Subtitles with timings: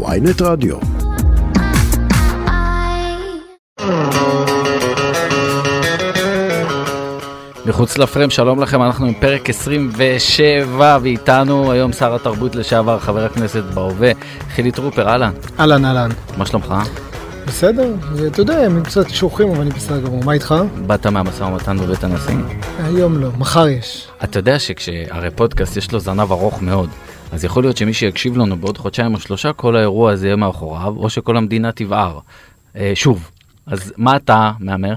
[0.00, 0.76] ויינט רדיו.
[7.66, 13.62] מחוץ לפריים, שלום לכם, אנחנו עם פרק 27, ואיתנו היום שר התרבות לשעבר, חבר הכנסת
[13.74, 14.10] בהווה,
[14.54, 15.32] חילי טרופר, אהלן.
[15.60, 16.10] אהלן אהלן.
[16.36, 16.74] מה שלומך?
[17.46, 17.94] בסדר,
[18.26, 20.24] אתה יודע, הם קצת שוכחים אבל אני בסדר גמור.
[20.24, 20.54] מה איתך?
[20.86, 22.34] באת מהמשא ומתן בבית הנשיא?
[22.84, 24.08] היום לא, מחר יש.
[24.24, 26.88] אתה יודע שכשהרי פודקאסט יש לו זנב ארוך מאוד,
[27.32, 30.94] אז יכול להיות שמי שיקשיב לנו בעוד חודשיים או שלושה, כל האירוע הזה יהיה מאחוריו,
[30.96, 32.18] או שכל המדינה תבער.
[32.76, 33.30] אה, שוב,
[33.66, 34.94] אז מה אתה מהמר?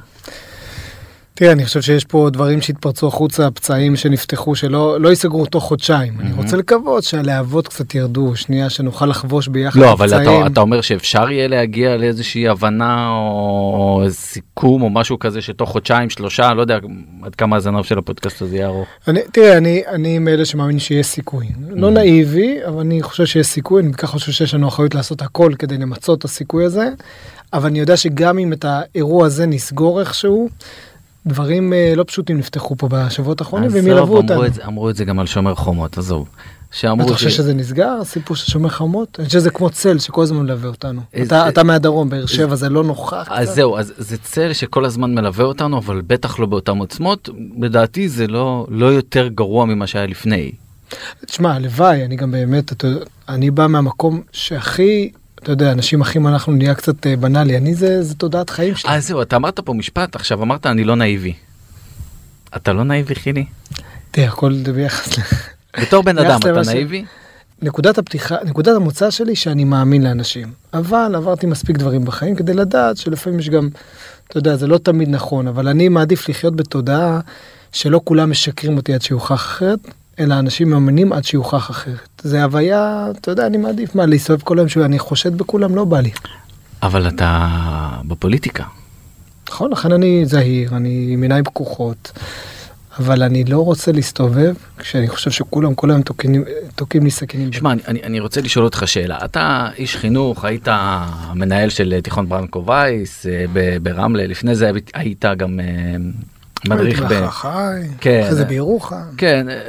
[1.38, 6.14] תראה, אני חושב שיש פה דברים שהתפרצו החוצה, פצעים שנפתחו, שלא לא ייסגרו תוך חודשיים.
[6.20, 10.82] אני רוצה לקוות שהלהבות קצת ירדו, שנייה, שנוכל לחבוש ביחד לא, אבל אתה, אתה אומר
[10.82, 16.78] שאפשר יהיה להגיע לאיזושהי הבנה או סיכום או משהו כזה שתוך חודשיים, שלושה, לא יודע
[17.24, 18.88] עד כמה הזנב של הפודקאסט הזה יהיה ארוך.
[19.08, 21.48] אני, תראה, אני, אני מאלה שמאמין שיש סיכוי.
[21.70, 25.52] לא נאיבי, אבל אני חושב שיש סיכוי, אני ככה חושב שיש לנו אחריות לעשות הכל
[25.60, 26.90] כדי למצות את הסיכוי הזה.
[27.54, 30.50] אבל אני יודע שגם אם את האירוע הזה נסגור איכשהו,
[31.28, 34.34] דברים אה, לא פשוטים נפתחו פה בשבועות האחרונים והם ילוו אותנו.
[34.34, 36.28] אמרו את, זה- אמרו את זה גם על שומר חומות, עזוב.
[36.72, 39.20] שאמרו אתה חושב שזה נסגר הסיפור של שומר חומות?
[39.20, 41.02] אני חושב שזה כמו צל שכל הזמן מלווה אותנו.
[41.14, 43.28] איזה- אתה, אתה מהדרום באר שבע זה לא נוכח.
[43.32, 43.50] אז?
[43.50, 47.30] זהו, אז זה צל שכל הזמן מלווה אותנו, אבל בטח לא באותן עוצמות.
[47.62, 50.52] לדעתי זה לא, לא יותר גרוע ממה שהיה לפני.
[51.26, 52.88] תשמע הלוואי אני גם באמת אתה,
[53.30, 55.12] אני בא מהמקום שהכי
[55.46, 58.92] אתה יודע אנשים אחים אנחנו נהיה קצת אה, בנאלי אני זה זה תודעת חיים שלי.
[58.92, 61.34] אז זהו, אתה אמרת פה משפט, עכשיו אמרת אני לא נאיבי.
[62.56, 63.46] אתה לא נאיבי חילי?
[64.12, 65.18] תראה הכל זה ביחס.
[65.18, 65.22] ל-
[65.82, 67.06] בתור בן אדם אתה נאיבי?
[67.62, 72.98] נקודת הפתיחה נקודת המוצא שלי שאני מאמין לאנשים אבל עברתי מספיק דברים בחיים כדי לדעת
[72.98, 73.70] שלפעמים יש גם
[74.28, 77.20] אתה יודע זה לא תמיד נכון אבל אני מעדיף לחיות בתודעה
[77.72, 79.80] שלא כולם משקרים אותי עד שיוכח אחרת
[80.20, 84.60] אלא אנשים מאמינים עד שיוכח אחרת זה הוויה אתה יודע אני מעדיף מה להסתובב כל
[84.60, 86.12] היום שאני חושד בכולם לא בא לי.
[86.84, 87.50] אבל אתה
[88.08, 88.64] בפוליטיקה.
[89.50, 92.12] נכון לכן אני זהיר אני עם עיניים פקוחות.
[93.00, 97.54] אבל אני לא רוצה להסתובב כשאני חושב שכולם כל היום תוקעים- לי סכינים.
[97.54, 99.18] שמע, אני, אני, אני רוצה לשאול אותך שאלה.
[99.26, 103.46] אתה איש חינוך, היית המנהל של תיכון ברנקו וייס אה,
[103.84, 105.66] ברמלה, לפני זה היית- גם אה,
[106.68, 107.08] מדריך ב...
[108.02, 108.20] כן.
[108.24, 108.96] אחרי זה בירוחם.
[109.18, 109.60] כן, אה,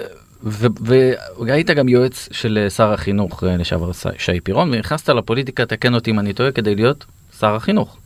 [0.43, 6.11] והיית גם יועץ של אה, שר החינוך אה, לשעבר שי פירון, ונכנסת לפוליטיקה, תקן אותי
[6.11, 7.05] אם אני טועה, כדי להיות
[7.41, 7.97] שר החינוך.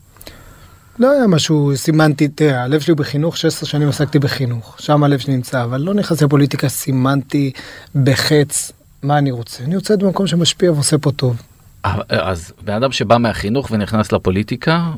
[0.99, 5.35] לא היה משהו סימנתי, תראה, הלב שלי בחינוך, 16 שנים עסקתי בחינוך, שם הלב שלי
[5.35, 7.53] נמצא, אבל לא נכנסתי לפוליטיקה, סימנתי
[7.95, 9.65] בחץ מה אני רוצה.
[9.65, 11.43] אני רוצה להיות במקום שמשפיע ועושה פה טוב.
[11.85, 14.91] אה, אז בן אדם שבא מהחינוך ונכנס לפוליטיקה,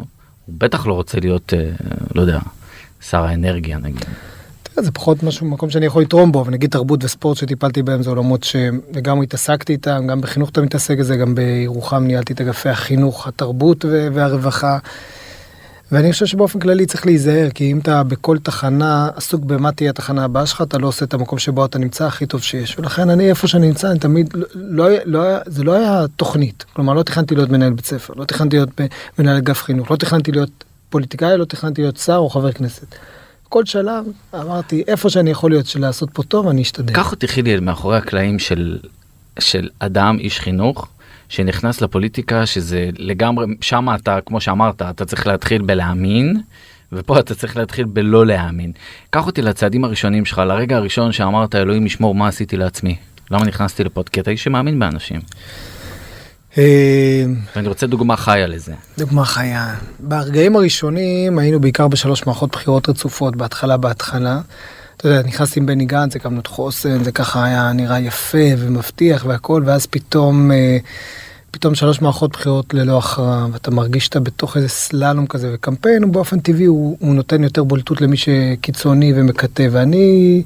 [0.46, 1.52] הוא בטח לא רוצה להיות,
[2.14, 2.38] לא יודע,
[3.00, 4.04] שר האנרגיה נגיד.
[4.74, 8.02] תראה, זה פחות משהו, מקום שאני יכול לתרום בו, אבל נגיד תרבות וספורט שטיפלתי בהם
[8.02, 12.68] זה עולמות שלגמרי התעסקתי איתם, גם בחינוך אתה מתעסק בזה, גם בירוחם ניהלתי את אגפי
[12.68, 14.78] החינוך, התרבות והרווחה.
[15.92, 20.24] ואני חושב שבאופן כללי צריך להיזהר, כי אם אתה בכל תחנה עסוק במה תהיה התחנה
[20.24, 22.78] הבאה שלך, אתה לא עושה את המקום שבו אתה נמצא הכי טוב שיש.
[22.78, 26.64] ולכן אני איפה שאני נמצא, אני תמיד, לא, לא, לא, זה לא היה תוכנית.
[26.72, 28.80] כלומר, לא תכננתי להיות מנהל בית ספר, לא תכננתי להיות
[29.18, 32.86] מנהל אגף חינוך, לא תכננתי להיות פוליטיקאי, לא תכננתי להיות שר או חבר כנסת.
[33.52, 34.04] כל שלב
[34.34, 36.94] אמרתי, איפה שאני יכול להיות של לעשות פה טוב, אני אשתדל.
[36.94, 38.78] קח אותי חילי מאחורי הקלעים של,
[39.38, 40.88] של אדם, איש חינוך,
[41.28, 46.40] שנכנס לפוליטיקה, שזה לגמרי, שם אתה, כמו שאמרת, אתה צריך להתחיל בלהאמין,
[46.92, 48.72] ופה אתה צריך להתחיל בלא להאמין.
[49.10, 52.96] קח אותי לצעדים הראשונים שלך, לרגע הראשון שאמרת, אלוהים ישמור, מה עשיתי לעצמי?
[53.30, 54.02] למה נכנסתי לפה?
[54.12, 55.20] כי אתה איש שמאמין באנשים.
[56.58, 57.24] אה,
[57.56, 58.72] ואני רוצה דוגמה חיה לזה.
[58.98, 59.74] דוגמה חיה.
[60.00, 64.40] ברגעים הראשונים היינו בעיקר בשלוש מערכות בחירות רצופות, בהתחלה בהתחלה.
[64.96, 69.24] אתה יודע, נכנסתי עם בני גנץ, הקמנו את חוסן, זה ככה היה נראה יפה ומבטיח
[69.26, 70.78] והכל, ואז פתאום, אה,
[71.50, 76.12] פתאום שלוש מערכות בחירות ללא הכרעה, ואתה מרגיש שאתה בתוך איזה סללום כזה, וקמפיין הוא
[76.12, 80.42] באופן טבעי, הוא, הוא נותן יותר בולטות למי שקיצוני ומקטב, ואני...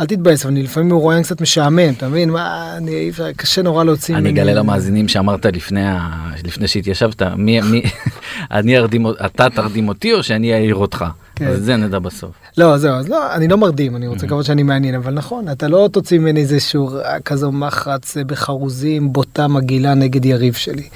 [0.00, 2.30] אל תתבאס, אבל אני לפעמים מרואיין קצת משעמם, אתה מבין?
[2.30, 6.08] מה, אני, אי אפשר, קשה נורא להוציא אני ממני- אגלה למאזינים שאמרת לפני, ה...
[6.44, 7.82] לפני שהתיישבת, מי, מי,
[8.50, 11.04] אני ארדים, אתה תרדים אותי או שאני אעיר אותך?
[11.36, 11.46] כן.
[11.46, 12.30] אז את זה נדע בסוף.
[12.58, 15.68] לא, זהו, אז לא, אני לא מרדים, אני רוצה לקוות שאני מעניין, אבל נכון, אתה
[15.68, 20.88] לא תוציא ממני איזה שורה כזו מחץ אה, בחרוזים, בוטה מגעילה נגד יריב שלי.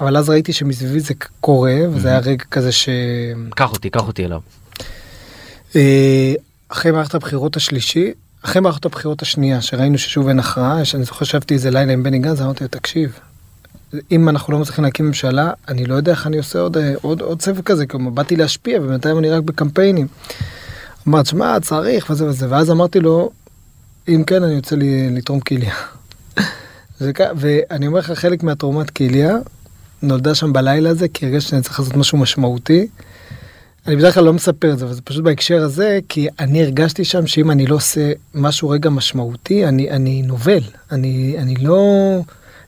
[0.00, 2.88] אבל אז ראיתי שמסביבי זה קורה, וזה היה רגע כזה ש...
[3.50, 4.40] קח אותי, קח אותי אליו.
[6.72, 11.54] אחרי מערכת הבחירות השלישי, אחרי מערכת הבחירות השנייה, שראינו ששוב אין הכרעה, שאני זוכר שישבתי
[11.54, 13.18] איזה לילה עם בני גנץ, אמרתי לו, תקשיב,
[14.12, 17.20] אם אנחנו לא מצליחים להקים ממשלה, אני לא יודע איך אני עושה עוד, אה, עוד,
[17.20, 20.06] עוד סבב כזה, כלומר, באתי להשפיע, ובינתיים אני רק בקמפיינים.
[21.08, 23.30] אמרת, שמע, צריך וזה וזה, ואז אמרתי לו,
[24.08, 25.74] אם כן, אני לי לתרום כליה.
[27.36, 29.36] ואני אומר לך, חלק מהתרומת כליה
[30.02, 32.86] נולדה שם בלילה הזה, כי הרגשתי שאני צריך לעשות משהו משמעותי.
[33.86, 37.04] אני בדרך כלל לא מספר את זה, אבל זה פשוט בהקשר הזה, כי אני הרגשתי
[37.04, 40.62] שם שאם אני לא עושה משהו רגע משמעותי, אני, אני נובל.
[40.92, 41.78] אני, אני לא...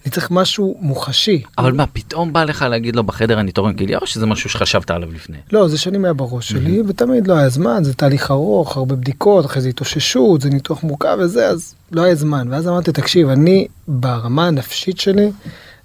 [0.05, 1.43] אני צריך משהו מוחשי.
[1.59, 4.91] אבל מה, פתאום בא לך להגיד לו בחדר אני תורם כליה, או שזה משהו שחשבת
[4.91, 5.37] עליו לפני?
[5.53, 9.47] לא, זה שנים היה בראש שלי, ותמיד לא היה זמן, זה תהליך ארוך, הרבה בדיקות,
[9.47, 12.49] אחרי זה התאוששות, זה ניתוח מורכב וזה, אז לא היה זמן.
[12.51, 15.31] ואז אמרתי, תקשיב, אני ברמה הנפשית שלי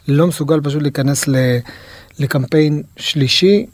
[0.08, 1.36] לא מסוגל פשוט להיכנס ל,
[2.20, 3.66] לקמפיין שלישי,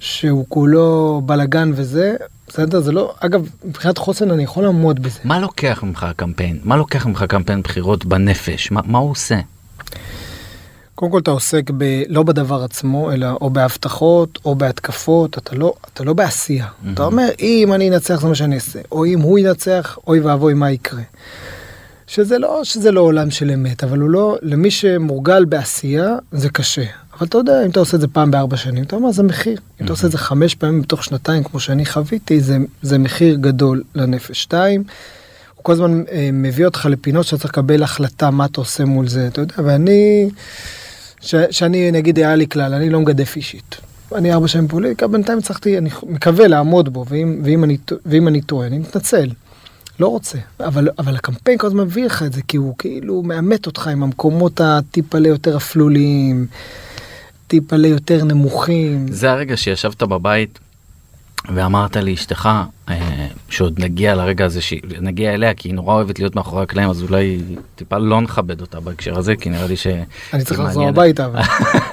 [0.00, 2.16] שהוא כולו בלאגן וזה,
[2.48, 2.80] בסדר?
[2.80, 5.18] זה לא, אגב, מבחינת חוסן אני יכול לעמוד בזה.
[5.24, 6.58] מה לוקח ממך הקמפיין?
[6.64, 8.70] מה לוקח ממך קמפיין בחירות בנפש?
[8.70, 9.40] מה, מה הוא עושה?
[10.94, 15.74] קודם כל אתה עוסק ב, לא בדבר עצמו, אלא או בהבטחות או בהתקפות, אתה לא,
[15.94, 16.66] אתה לא בעשייה.
[16.66, 16.86] Mhm.
[16.94, 20.54] אתה אומר, אם אני אנצח זה מה שאני אעשה, או אם הוא ינצח, אוי ואבוי
[20.54, 21.02] מה יקרה.
[22.06, 26.84] שזה לא, שזה לא עולם של אמת, אבל הוא לא, למי שמורגל בעשייה זה קשה.
[27.20, 29.58] אבל אתה יודע, אם אתה עושה את זה פעם בארבע שנים, אתה אומר, זה מחיר.
[29.80, 33.36] אם אתה עושה את זה חמש פעמים בתוך שנתיים, כמו שאני חוויתי, זה, זה מחיר
[33.40, 34.42] גדול לנפש.
[34.42, 34.84] שתיים,
[35.54, 39.08] הוא כל הזמן אה, מביא אותך לפינות שאתה צריך לקבל החלטה מה אתה עושה מול
[39.08, 40.30] זה, אתה יודע, ואני,
[41.20, 43.76] ש, שאני נגיד היה לי כלל, אני לא מגדף אישית.
[44.14, 47.76] אני ארבע שנים פוליטיקה, בינתיים הצלחתי, אני מקווה לעמוד בו, ואם, ואם, אני,
[48.06, 49.30] ואם אני טועה, אני מתנצל.
[50.00, 53.66] לא רוצה, אבל, אבל הקמפיין כל הזמן מביא לך את זה, כי הוא כאילו מאמת
[53.66, 56.46] אותך עם המקומות הטיפלה יותר אפלוליים,
[57.50, 59.06] טיפלה יותר נמוכים.
[59.08, 60.58] זה הרגע שישבת בבית
[61.54, 62.48] ואמרת לאשתך
[62.88, 67.02] אה, שעוד נגיע לרגע הזה, שנגיע אליה כי היא נורא אוהבת להיות מאחורי הקלעים אז
[67.02, 67.40] אולי
[67.76, 69.86] טיפה לא נכבד אותה בהקשר הזה כי נראה לי ש...
[70.32, 70.88] אני צריך לחזור.
[70.88, 71.28] הביתה.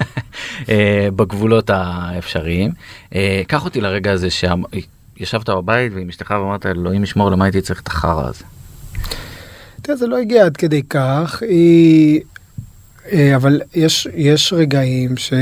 [0.70, 2.70] אה, בגבולות האפשריים.
[3.14, 7.80] אה, קח אותי לרגע הזה שישבת בבית ועם אשתך ואמרת אלוהים ישמור למה הייתי צריך
[7.80, 8.44] את החרא הזה.
[9.82, 12.20] תראה, זה לא הגיע עד כדי כך, היא...
[13.12, 15.32] אה, אבל יש, יש רגעים ש...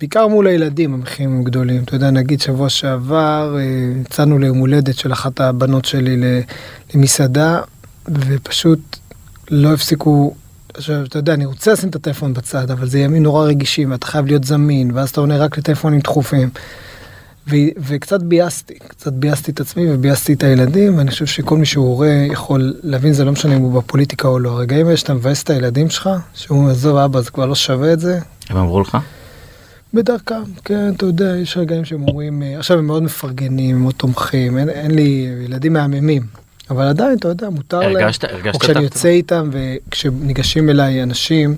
[0.00, 1.82] בעיקר מול הילדים המחירים הם גדולים.
[1.82, 3.62] אתה יודע, נגיד שבוע שעבר אה,
[4.00, 6.16] יצאנו ליום הולדת של אחת הבנות שלי
[6.94, 7.60] למסעדה,
[8.08, 8.96] ופשוט
[9.50, 10.34] לא הפסיקו...
[10.74, 14.06] עכשיו, אתה יודע, אני רוצה לשים את הטלפון בצד, אבל זה ימים נורא רגישים, ואתה
[14.06, 16.50] חייב להיות זמין, ואז אתה עונה רק לטלפונים דחופים.
[17.48, 21.86] ו- וקצת ביאסתי, קצת ביאסתי את עצמי וביאסתי את הילדים, ואני חושב שכל מי שהוא
[21.86, 24.50] הורה יכול להבין, זה לא משנה אם הוא בפוליטיקה או לא.
[24.50, 27.92] הרגעים האלה שאתה מבאס את הילדים שלך, שהוא אומר, עזוב אבא, זה כבר לא שווה
[27.92, 28.18] את זה,
[28.48, 28.98] הם אמרו לך?
[29.94, 34.58] בדרכם, כן, אתה יודע, יש רגעים שהם אומרים, אה, עכשיו הם מאוד מפרגנים, מאוד תומכים,
[34.58, 36.22] אין, אין לי ילדים מהממים,
[36.70, 37.96] אבל עדיין, אתה יודע, מותר להם.
[37.96, 41.56] הרגשת, הרגשת או כשאני יוצא איתם וכשניגשים אליי אנשים,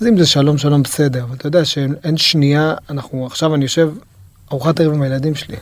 [0.00, 3.64] אז אם זה שלום שלום בסדר, אבל אתה יודע שאין אין שנייה, אנחנו, עכשיו אני
[3.64, 3.90] יושב
[4.52, 5.56] ארוחת ערב עם הילדים שלי.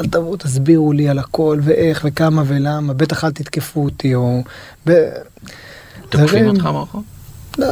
[0.00, 4.42] אל תבואו, תסבירו לי על הכל ואיך וכמה ולמה, בטח אל תתקפו אותי, או...
[4.86, 5.08] ב...
[6.08, 7.04] תוקפים אותך ברחוב?
[7.58, 7.66] לא,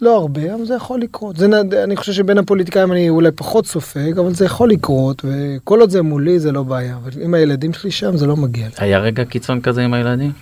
[0.00, 1.36] לא הרבה, אבל זה יכול לקרות.
[1.36, 1.46] זה,
[1.84, 6.02] אני חושב שבין הפוליטיקאים אני אולי פחות סופג, אבל זה יכול לקרות, וכל עוד זה
[6.02, 6.96] מולי זה לא בעיה.
[6.96, 8.72] אבל אם הילדים שלי שם זה לא מגיע לי.
[8.78, 10.32] היה רגע קיצון כזה עם הילדים?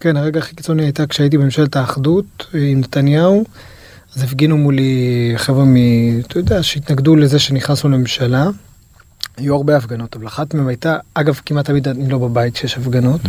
[0.00, 3.44] כן, הרגע הכי קיצוני הייתה כשהייתי בממשלת האחדות אה, עם נתניהו,
[4.16, 5.76] אז הפגינו מולי חבר'ה מ...
[6.20, 8.50] אתה יודע, שהתנגדו לזה שנכנסנו לממשלה.
[9.36, 13.20] היו הרבה הפגנות, אבל אחת מהן הייתה, אגב, כמעט תמיד אני לא בבית כשיש הפגנות.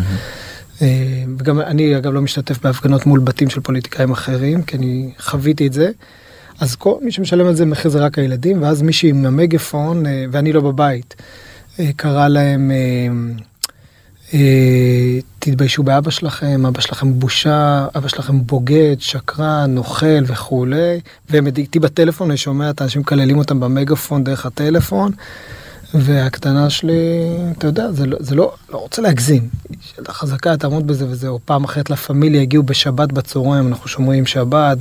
[0.81, 5.67] אה, וגם אני אגב לא משתתף בהפגנות מול בתים של פוליטיקאים אחרים, כי אני חוויתי
[5.67, 5.91] את זה.
[6.59, 10.25] אז כל מי שמשלם על זה מחיר זה רק הילדים, ואז מישהי עם המגפון, אה,
[10.31, 11.15] ואני לא בבית,
[11.79, 12.71] אה, קרא להם,
[15.39, 20.99] תתביישו באבא שלכם, אבא שלכם בושה, אבא שלכם בוגד, שקרן, נוכל וכולי.
[21.29, 25.11] והם איתי בטלפון, אני שומע את האנשים מקללים אותם במגפון דרך הטלפון.
[25.93, 26.93] והקטנה שלי,
[27.57, 29.49] אתה יודע, זה לא, זה לא, לא רוצה להגזים.
[29.81, 34.25] שאלה חזקה, תעמוד בזה וזה, או פעם אחרת לה פמיליה הגיעו בשבת בצהריים, אנחנו שומרים
[34.25, 34.77] שבת,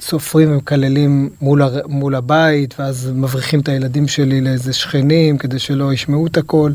[0.00, 5.92] וסופרים ומקללים מול, הר, מול הבית, ואז מבריחים את הילדים שלי לאיזה שכנים, כדי שלא
[5.92, 6.72] ישמעו את הכל.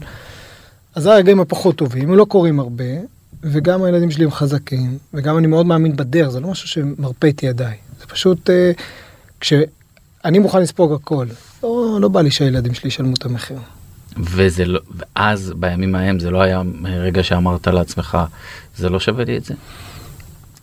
[1.00, 2.84] אז זה הרגעים הפחות טובים, הם לא קורים הרבה,
[3.44, 7.44] וגם הילדים שלי הם חזקים, וגם אני מאוד מאמין בדרך, זה לא משהו שמרפה את
[7.44, 7.76] ידיי.
[8.00, 8.72] זה פשוט, אה,
[9.40, 11.26] כשאני מוכן לספוג הכל,
[11.64, 13.58] לא, לא בא לי שהילדים שלי ישלמו את המחיר.
[14.18, 18.18] וזה לא, ואז בימים ההם זה לא היה רגע שאמרת לעצמך
[18.78, 19.54] זה לא שווה לי את זה?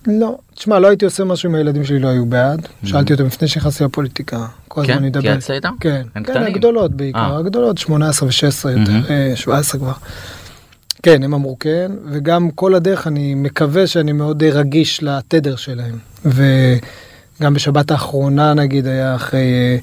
[0.07, 2.69] לא, תשמע, לא הייתי עושה משהו אם הילדים שלי לא היו בעד.
[2.85, 4.47] שאלתי אותם לפני שנכנסתי לפוליטיקה.
[4.69, 4.99] כל הזמן כן?
[4.99, 5.19] אני אדבר.
[5.19, 5.75] התייעצת איתם?
[5.81, 6.47] כן, הם כן, קטנים?
[6.47, 7.39] הגדולות בעיקר, אה.
[7.39, 8.81] הגדולות 18 ו-16 מהמם.
[8.81, 9.93] יותר, אה, 17 כבר.
[11.03, 15.99] כן, הם אמרו כן, וגם כל הדרך אני מקווה שאני מאוד אה, רגיש לתדר שלהם.
[16.25, 19.79] וגם בשבת האחרונה נגיד היה אחרי, אה,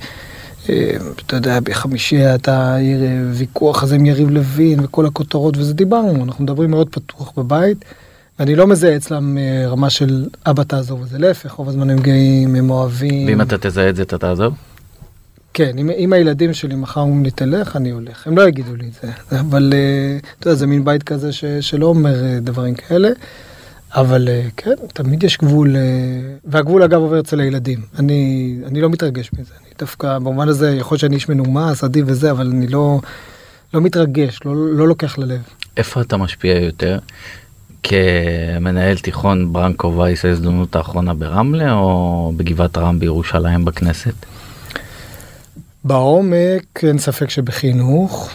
[0.69, 2.99] אה, אתה יודע, בחמישי הייתה עיר
[3.31, 7.85] ויכוח הזה עם יריב לוין וכל הכותרות וזה דיברנו, אנחנו מדברים מאוד פתוח בבית.
[8.39, 12.55] ואני לא מזהה אצלם אה, רמה של אבא תעזוב, זה להפך, רוב הזמן הם גאים,
[12.55, 13.27] הם אוהבים.
[13.27, 14.53] ואם אתה תזהה את זה, אתה תעזוב?
[15.53, 18.27] כן, אם, אם הילדים שלי מחר אומרים לי תלך, אני הולך.
[18.27, 21.45] הם לא יגידו לי את זה, אבל אה, אתה יודע, זה מין בית כזה ש,
[21.45, 23.09] שלא אומר אה, דברים כאלה.
[23.95, 25.75] אבל כן, תמיד יש גבול,
[26.45, 27.79] והגבול אגב עובר אצל הילדים.
[27.99, 32.05] אני, אני לא מתרגש מזה, אני דווקא, במובן הזה, יכול להיות שאני איש מנומס, עדיף
[32.07, 32.99] וזה, אבל אני לא,
[33.73, 35.41] לא מתרגש, לא, לא לוקח ללב.
[35.77, 36.99] איפה אתה משפיע יותר?
[37.83, 44.13] כמנהל תיכון ברנקו וייס ההזדמנות האחרונה ברמלה או בגבעת רם בירושלים בכנסת?
[45.83, 48.29] בעומק אין ספק שבחינוך,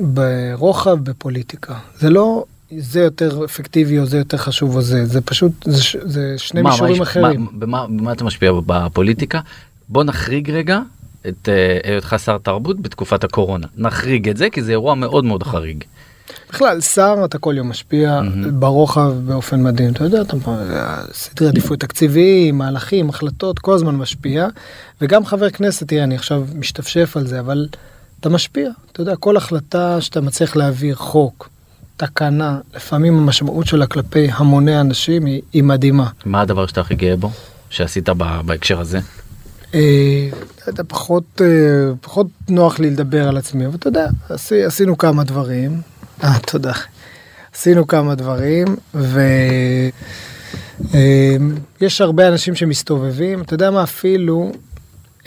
[0.00, 1.74] ברוחב, בפוליטיקה.
[1.98, 2.44] זה לא
[2.78, 6.70] זה יותר אפקטיבי או זה יותר חשוב או זה, זה פשוט, זה, זה שני מה,
[6.70, 7.40] מישורים מה, אחרים.
[7.40, 9.40] מה, במה, במה אתה משפיע בפוליטיקה?
[9.88, 10.80] בוא נחריג רגע
[11.28, 13.66] את אה, היותך שר תרבות בתקופת הקורונה.
[13.76, 15.84] נחריג את זה כי זה אירוע מאוד מאוד חריג.
[16.52, 18.60] בכלל, שר אתה כל יום משפיע מהמם.
[18.60, 19.92] ברוחב באופן מדהים.
[19.92, 20.36] אתה יודע, אתה
[21.12, 24.48] סדרי עדיפות תקציביים, מהלכים, החלטות, כל הזמן משפיע.
[25.00, 27.66] וגם חבר כנסת, תראה, אני עכשיו משתפשף על זה, אבל
[28.20, 28.70] אתה משפיע.
[28.92, 31.48] אתה יודע, כל החלטה שאתה מצליח להעביר חוק,
[31.96, 36.08] תקנה, לפעמים המשמעות שלה כלפי המוני אנשים היא, היא מדהימה.
[36.24, 37.30] מה הדבר שאתה הכי גאה בו?
[37.70, 39.00] שעשית ב- בהקשר הזה?
[39.74, 40.28] אה,
[40.68, 41.46] אתה פחות, אה,
[42.00, 45.80] פחות נוח לי לדבר על עצמי, אבל אתה יודע, עשי, עשינו כמה דברים.
[46.24, 46.72] אה, תודה.
[47.54, 48.66] עשינו כמה דברים,
[51.80, 53.42] ויש הרבה אנשים שמסתובבים.
[53.42, 54.52] אתה יודע מה, אפילו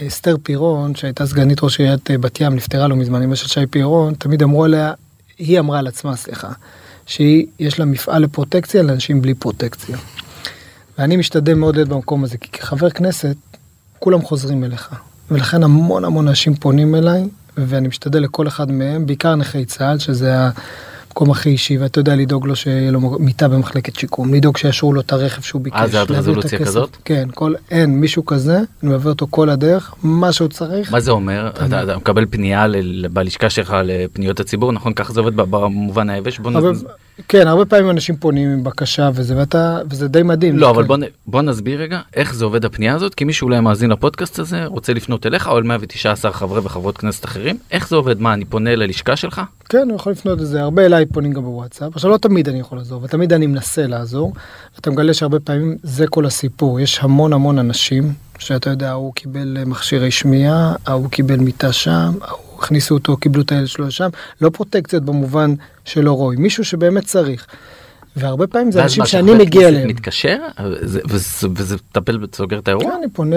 [0.07, 3.65] אסתר פירון, שהייתה סגנית ראש עיריית אה, בת ים, נפטרה לא מזמן, אמא של שי
[3.69, 4.93] פירון, תמיד אמרו עליה,
[5.37, 6.51] היא אמרה על עצמה, סליחה,
[7.05, 9.97] שהיא, יש לה מפעל לפרוטקציה לאנשים בלי פרוטקציה.
[10.97, 13.35] ואני משתדל מאוד להיות במקום הזה, כי כחבר כנסת,
[13.99, 14.95] כולם חוזרים אליך.
[15.31, 17.23] ולכן המון המון אנשים פונים אליי,
[17.57, 20.35] ואני משתדל לכל אחד מהם, בעיקר נכי צה"ל, שזה
[21.07, 25.01] המקום הכי אישי, ואתה יודע לדאוג לו שיהיה לו מיטה במחלקת שיקום, לדאוג שישרו לו
[25.01, 25.77] את הרכב שהוא ביקש.
[25.79, 26.59] אה, זה עד רזולוציה.
[26.59, 26.97] כזאת?
[27.05, 30.91] כן, כל, אין מישהו כזה, אני מעביר אותו כל הדרך, מה שהוא צריך.
[30.91, 31.49] מה זה אומר?
[31.65, 34.93] אתה, אתה מקבל פנייה ל- בלשכה שלך לפניות הציבור, נכון?
[34.93, 36.39] ככה זה עובד במובן היבש?
[36.39, 36.75] בוא הרבה, נ...
[37.27, 40.57] כן, הרבה פעמים אנשים פונים עם בקשה וזה, ואתה, וזה די מדהים.
[40.57, 40.87] לא, אבל כן.
[40.87, 44.65] בוא, בוא נסביר רגע איך זה עובד הפנייה הזאת, כי מישהו אולי מאזין לפודקאסט הזה,
[44.65, 48.21] רוצה לפנות אליך או אל 119 חברי וחברות כנסת אחרים, איך זה עובד?
[48.21, 49.41] מה, אני פונה ללשכה שלך?
[49.69, 51.95] כן, הוא יכול לפנות לזה, הרבה אליי פונים גם בוואטסאפ.
[51.95, 54.33] עכשיו לא תמיד אני יכול לעזור, ותמיד אני מנסה לעזור.
[54.79, 56.79] אתה מגלה שהרבה פעמים זה כל הסיפור.
[56.79, 62.52] יש המון המון אנשים, שאתה יודע, ההוא קיבל מכשירי שמיעה, ההוא קיבל מיטה שם, ההוא
[62.63, 64.09] הכניסו אותו, קיבלו את הילד שלו לשם.
[64.41, 65.53] לא פרוטקציות במובן
[65.85, 67.45] שלא רואים, מישהו שבאמת צריך.
[68.15, 69.87] והרבה פעמים זה אנשים שאני מגיע אליהם.
[69.87, 70.37] מתקשר
[71.09, 72.83] וזה- מטפל וסוגר את האירוע?
[72.83, 73.35] כן, אני פונה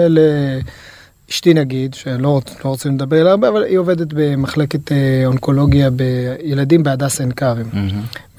[1.29, 2.17] לאשתי נגיד, שלא
[2.65, 7.65] לא רוצים לדבר עליה הרבה, אבל היא עובדת במחלקת אה, אונקולוגיה בילדים בהדסה עין כרם.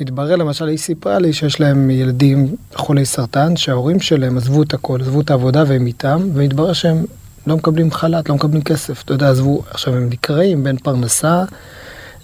[0.01, 5.01] מתברר למשל, היא סיפרה לי שיש להם ילדים חולי סרטן, שההורים שלהם עזבו את הכל,
[5.01, 7.05] עזבו את העבודה והם איתם, ומתברר שהם
[7.47, 9.03] לא מקבלים חל"ת, לא מקבלים כסף.
[9.05, 11.45] אתה יודע, עזבו, עכשיו הם נקראים בין פרנסה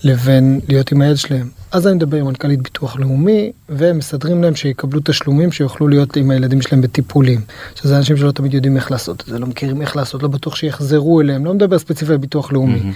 [0.05, 1.49] לבין להיות עם הילד שלהם.
[1.73, 6.31] אז אני מדבר עם מנכ"לית ביטוח לאומי, והם מסדרים להם שיקבלו תשלומים שיוכלו להיות עם
[6.31, 7.41] הילדים שלהם בטיפולים.
[7.75, 10.57] שזה אנשים שלא תמיד יודעים איך לעשות את זה, לא מכירים איך לעשות, לא בטוח
[10.57, 12.79] שיחזרו אליהם, לא מדבר ספציפית על ביטוח לאומי.
[12.79, 12.93] מהמם.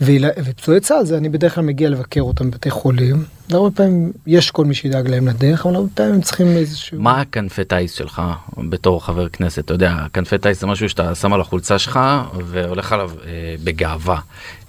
[0.00, 3.24] ופצועי צה"ל זה אני בדרך כלל מגיע לבקר אותם בבתי חולים.
[3.50, 7.00] והרבה פעמים יש כל מי שידאג להם לדרך, אבל הרבה פעמים הם צריכים איזשהו...
[7.00, 8.22] מה הכנפי טיס שלך
[8.68, 9.64] בתור חבר כנסת?
[9.64, 12.00] אתה יודע, כנפי טיס זה משהו שאתה שם על החולצה שלך
[12.46, 14.18] והולך עליו אה, בגאווה.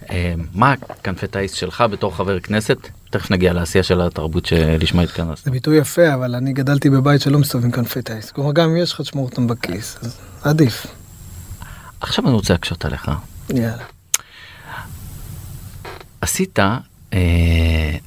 [0.09, 2.77] אה, מה הכנפי טיס שלך בתור חבר כנסת?
[3.09, 5.45] תכף נגיע לעשייה של התרבות שלשמה התכנסת.
[5.45, 8.31] זה ביטוי יפה, אבל אני גדלתי בבית שלא מסתובבים כנפי טיס.
[8.31, 10.87] כלומר, גם אם יש לך, תשמור אותם בכיס, אז עדיף.
[12.01, 13.11] עכשיו אני רוצה להקשות עליך.
[13.49, 14.00] יאללה.
[16.21, 16.59] עשית,
[17.13, 17.19] אה,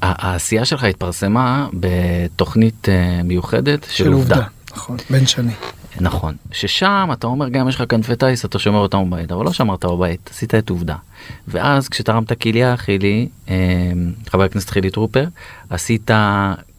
[0.03, 4.43] העשייה שלך התפרסמה בתוכנית אה, מיוחדת של, עובדה.
[4.75, 5.53] נכון, בן שני.
[6.01, 6.35] נכון.
[6.53, 9.85] ששם אתה אומר גם יש לך כנפי טיס אתה שומר אותם בבית אבל לא שמרת
[9.85, 10.97] בבית עשית את עובדה.
[11.49, 13.55] ואז כשתרמת כליה חילי אה,
[14.29, 15.25] חבר הכנסת חילי טרופר
[15.71, 16.11] עשית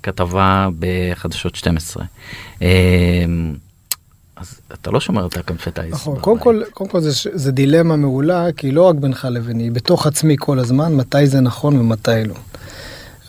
[0.04, 2.04] כתבה בחדשות 12.
[4.38, 5.94] אז אתה לא שומר את הכנפי טיס.
[5.94, 6.20] נכון.
[6.20, 9.72] קודם כל, קודם כל זה, זה דילמה מעולה, כי היא לא רק בינך לביני, היא
[9.72, 12.36] בתוך עצמי כל הזמן, מתי זה נכון ומתי לא.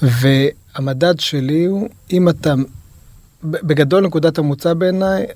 [0.02, 2.54] והמדד שלי הוא, אם אתה,
[3.44, 5.26] בגדול נקודת המוצא בעיניי,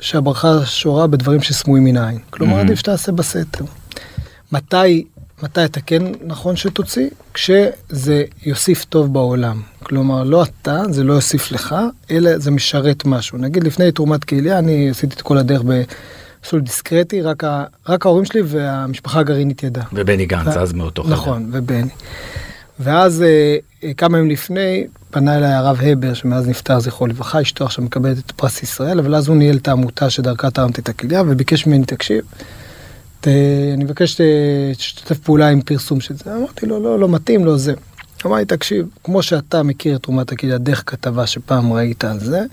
[0.00, 2.18] שהברכה שורה בדברים שסמויים מן העין.
[2.30, 2.64] כלומר, Mhm.
[2.64, 3.64] עדיף שתעשה בסתר.
[4.52, 5.04] מתי,
[5.42, 7.08] מתי אתה כן נכון שתוציא?
[7.34, 9.62] כשזה יוסיף טוב בעולם.
[9.84, 11.74] כלומר, לא אתה, זה לא יוסיף לך,
[12.10, 13.38] אלא זה משרת משהו.
[13.38, 18.24] נגיד, לפני תרומת כליה, אני עשיתי את כל הדרך במסלול דיסקרטי, רק, ה, רק ההורים
[18.24, 19.84] שלי והמשפחה הגרעינית ידעה.
[19.92, 21.12] ובני גנץ ו- אז מאותו חדר.
[21.12, 21.90] נכון, ובני.
[22.80, 27.64] ואז אה, אה, כמה ימים לפני, פנה אליי הרב הבר, שמאז נפטר זכרו לברכה, אשתו
[27.64, 31.22] עכשיו מקבלת את פרס ישראל, אבל אז הוא ניהל את העמותה שדרכה תרמתי את הכליה,
[31.26, 32.24] וביקש ממני, תקשיב,
[33.20, 33.28] ת,
[33.74, 34.20] אני מבקש
[34.72, 36.36] שתשתף פעולה עם פרסום של זה.
[36.36, 37.74] אמרתי לו, לא, לא מתאים, לא זה.
[38.26, 42.44] אמר לי, תקשיב, כמו שאתה מכיר את תרומת הכליה דרך כתבה שפעם ראית על זה,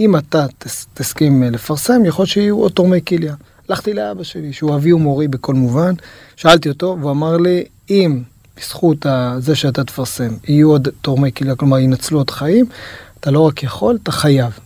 [0.00, 3.34] אם אתה תס, תסכים לפרסם, יכול להיות שיהיו עוד תורמי כליה.
[3.68, 5.94] הלכתי לאבא שלי, שהוא אבי ומורי בכל מובן,
[6.36, 8.22] שאלתי אותו, והוא אמר לי, אם
[8.56, 9.06] בזכות
[9.38, 12.66] זה שאתה תפרסם, יהיו עוד תורמי כליה, כלומר ינצלו עוד חיים,
[13.20, 14.58] אתה לא רק יכול, אתה חייב.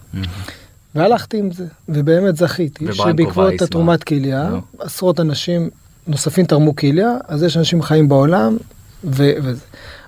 [0.95, 4.59] והלכתי עם זה, ובאמת זכיתי, שבעקבות התרומת כליה, לא.
[4.79, 5.71] עשרות אנשים
[6.07, 8.57] נוספים תרמו כליה, אז יש אנשים חיים בעולם,
[9.05, 9.65] ו- וזה.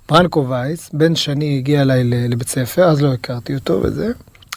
[0.08, 4.12] ברנקו וייס, בן שני הגיע אליי לבית ספר, אז לא הכרתי אותו וזה.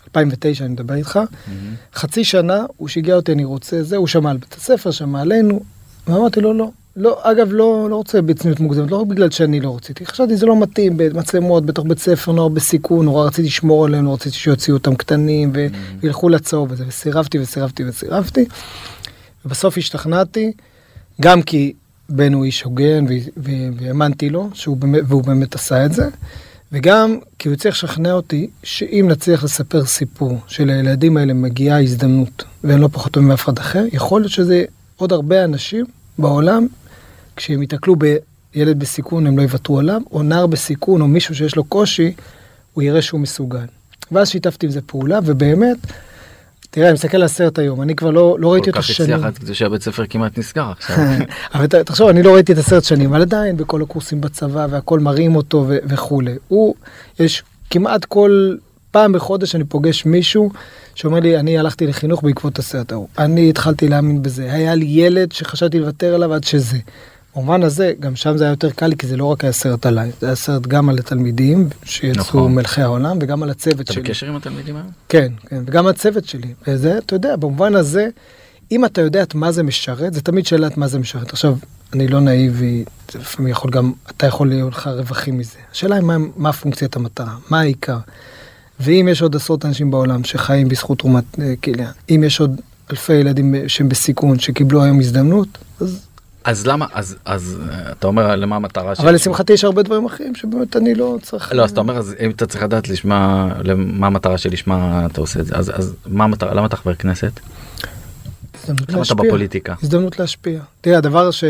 [0.08, 1.20] 2009 אני מדבר איתך.
[1.20, 1.50] Mm-hmm.
[1.96, 5.60] חצי שנה הוא שיגע אותי, אני רוצה זה, הוא שמע על בית הספר, שמע עלינו,
[6.08, 6.70] ואמרתי לו לא.
[6.96, 10.06] לא, אגב, לא, לא רוצה בצניעות מוגזמת, לא רק בגלל שאני לא רציתי.
[10.06, 14.14] חשבתי זה לא מתאים, במצלמות, בתוך בית ספר, נוער בסיכון, נורא רציתי לשמור עליהם, לא
[14.14, 15.54] רציתי שיוציאו אותם קטנים.
[16.02, 18.46] וילכו לצהוב וזה, וסירבתי וסירבתי וסירבתי.
[19.46, 20.52] ובסוף השתכנעתי,
[21.22, 21.74] גם כי
[22.10, 23.06] בן הוא איש הוגן
[23.78, 26.08] והאמנתי לו, שהוא באמת, והוא באמת עשה את זה,
[26.72, 32.82] וגם כי הוא צריך לשכנע אותי שאם נצליח לספר סיפור שלילדים האלה מגיעה הזדמנות והם
[32.82, 34.64] לא פחות טובים מאף אחד אחר, יכול להיות שזה
[34.96, 35.86] עוד הרבה אנשים
[36.18, 36.68] בעולם,
[37.36, 41.64] כשהם ייתקלו בילד בסיכון הם לא יוותרו עליו, או נער בסיכון או מישהו שיש לו
[41.64, 42.14] קושי,
[42.74, 43.66] הוא יראה שהוא מסוגל.
[44.12, 45.78] ואז שיתפתי עם זה פעולה, ובאמת,
[46.72, 49.18] תראה, אני מסתכל על הסרט היום, אני כבר לא, לא ראיתי אותו שנים.
[49.18, 50.98] כל כך הצליח זה שהבית ספר כמעט נסגר עכשיו.
[51.54, 55.36] אבל תחשוב, אני לא ראיתי את הסרט שנים, אבל עדיין בכל הקורסים בצבא והכל מראים
[55.36, 56.36] אותו ו- וכולי.
[56.48, 56.76] הוא,
[57.20, 58.56] יש כמעט כל
[58.92, 60.50] פעם בחודש אני פוגש מישהו
[60.96, 63.08] שאומר לי, אני הלכתי לחינוך בעקבות הסרט ההוא.
[63.18, 64.54] אני התחלתי להאמין בזה.
[64.54, 66.78] היה לי ילד שחשבתי לוותר עליו עד שזה.
[67.36, 69.86] במובן הזה, גם שם זה היה יותר קל לי, כי זה לא רק היה סרט
[69.86, 72.56] עליי, זה היה סרט גם על התלמידים שיצאו נכון.
[72.56, 74.02] מלכי העולם, וגם על הצוות אתה שלי.
[74.02, 74.88] אתה בקשר עם התלמידים היום?
[75.10, 76.54] כן, כן, וגם הצוות שלי.
[76.68, 78.08] וזה, אתה יודע, במובן הזה,
[78.72, 81.34] אם אתה יודע את מה זה משרת, זה תמיד שאלת מה זה משרת.
[81.34, 81.58] עכשיו,
[81.94, 82.84] אני לא נאיבי,
[83.16, 85.58] לפעמים יכול גם, אתה יכול להיות לך רווחים מזה.
[85.72, 87.98] השאלה היא מה, מה פונקציית המטרה, מה העיקר.
[88.80, 93.14] ואם יש עוד עשרות אנשים בעולם שחיים בזכות תרומת אה, כליה, אם יש עוד אלפי
[93.14, 95.48] ילדים שהם בסיכון שקיבלו היום הזדמנות,
[95.82, 96.06] אז
[96.50, 97.60] אז למה אז אז
[97.92, 101.64] אתה אומר למה המטרה אבל לשמחתי יש הרבה דברים אחרים שבאמת אני לא צריך לא
[101.64, 105.46] אז אתה אומר אז אם אתה צריך לדעת לשמה למה המטרה שלשמה אתה עושה את
[105.46, 105.56] זה.
[105.56, 107.40] אז אז מה המטרה למה אתה חבר כנסת.
[108.90, 109.74] למה אתה בפוליטיקה?
[109.84, 110.62] הזדמנות להשפיע.
[110.82, 111.44] תראה הדבר ש...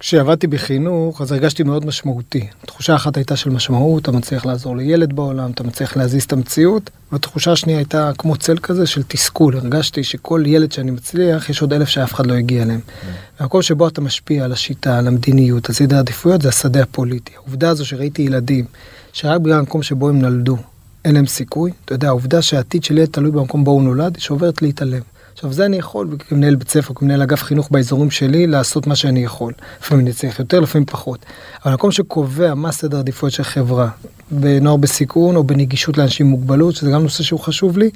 [0.00, 2.46] כשעבדתי בחינוך אז הרגשתי מאוד משמעותי.
[2.66, 6.90] תחושה אחת הייתה של משמעות, אתה מצליח לעזור לילד בעולם, אתה מצליח להזיז את המציאות,
[7.12, 9.56] והתחושה השנייה הייתה כמו צל כזה של תסכול.
[9.56, 12.80] הרגשתי שכל ילד שאני מצליח, יש עוד אלף שאף אחד לא הגיע אליהם.
[13.40, 17.32] והמקום שבו אתה משפיע על השיטה, על המדיניות, על סדר העדיפויות, זה השדה הפוליטי.
[17.36, 18.64] העובדה הזו שראיתי ילדים,
[19.12, 20.56] שרק בגלל המקום שבו הם נולדו,
[21.04, 24.62] אין להם סיכוי, אתה יודע, העובדה שהעתיד של ילד תלוי במקום בו הוא נולד, שעוברת
[24.62, 25.02] להתעלם.
[25.38, 29.24] עכשיו זה אני יכול כמנהל בית ספר, כמנהל אגף חינוך באזורים שלי, לעשות מה שאני
[29.24, 29.52] יכול.
[29.80, 31.26] לפעמים אני צריך יותר, לפעמים פחות.
[31.64, 33.88] אבל המקום שקובע מה סדר עדיפויות של חברה,
[34.30, 37.90] בנוער בסיכון או בנגישות לאנשים עם מוגבלות, שזה גם נושא שהוא חשוב לי,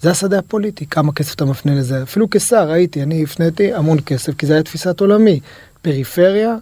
[0.00, 2.02] זה השדה הפוליטי, כמה כסף אתה מפנה לזה.
[2.02, 5.40] אפילו כשר הייתי, אני הפניתי המון כסף, כי זה היה תפיסת עולמי.
[5.82, 6.56] פריפריה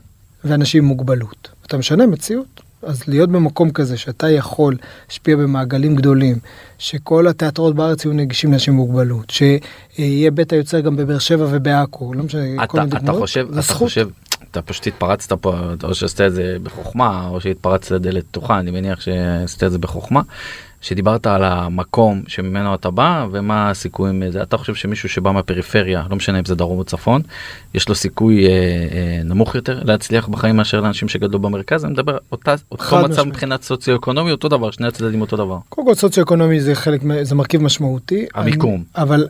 [0.45, 1.49] ואנשים עם מוגבלות.
[1.67, 2.64] אתה משנה מציאות.
[2.87, 4.77] אז להיות במקום כזה שאתה יכול
[5.09, 6.39] להשפיע במעגלים גדולים,
[6.79, 12.15] שכל התיאטרות בארץ יהיו נגישים לאנשים עם מוגבלות, שיהיה בית היוצר גם בבאר שבע ובעכו,
[12.15, 13.89] לא משנה, כל מיני דוגמאות, אתה חושב, אתה זכות.
[13.89, 14.09] חושב,
[14.51, 19.01] אתה פשוט התפרצת פה, או שעשית את זה בחוכמה, או שהתפרצת לדלת פתוחה, אני מניח
[19.01, 20.21] שעשית את זה בחוכמה.
[20.85, 26.17] שדיברת על המקום שממנו אתה בא ומה הסיכויים זה אתה חושב שמישהו שבא מהפריפריה לא
[26.17, 27.23] משנה אם זה דרום או צפון
[27.75, 32.19] יש לו סיכוי אה, אה, נמוך יותר להצליח בחיים מאשר לאנשים שגדלו במרכז אני מדבר
[32.33, 33.25] אותה אותו מצב משמע.
[33.25, 35.59] מבחינת סוציו-אקונומי אותו דבר שני הצדדים אותו דבר.
[35.69, 38.27] קודם כל סוציו-אקונומי זה חלק זה מרכיב משמעותי.
[38.35, 38.75] המיקום.
[38.75, 39.29] אני, אבל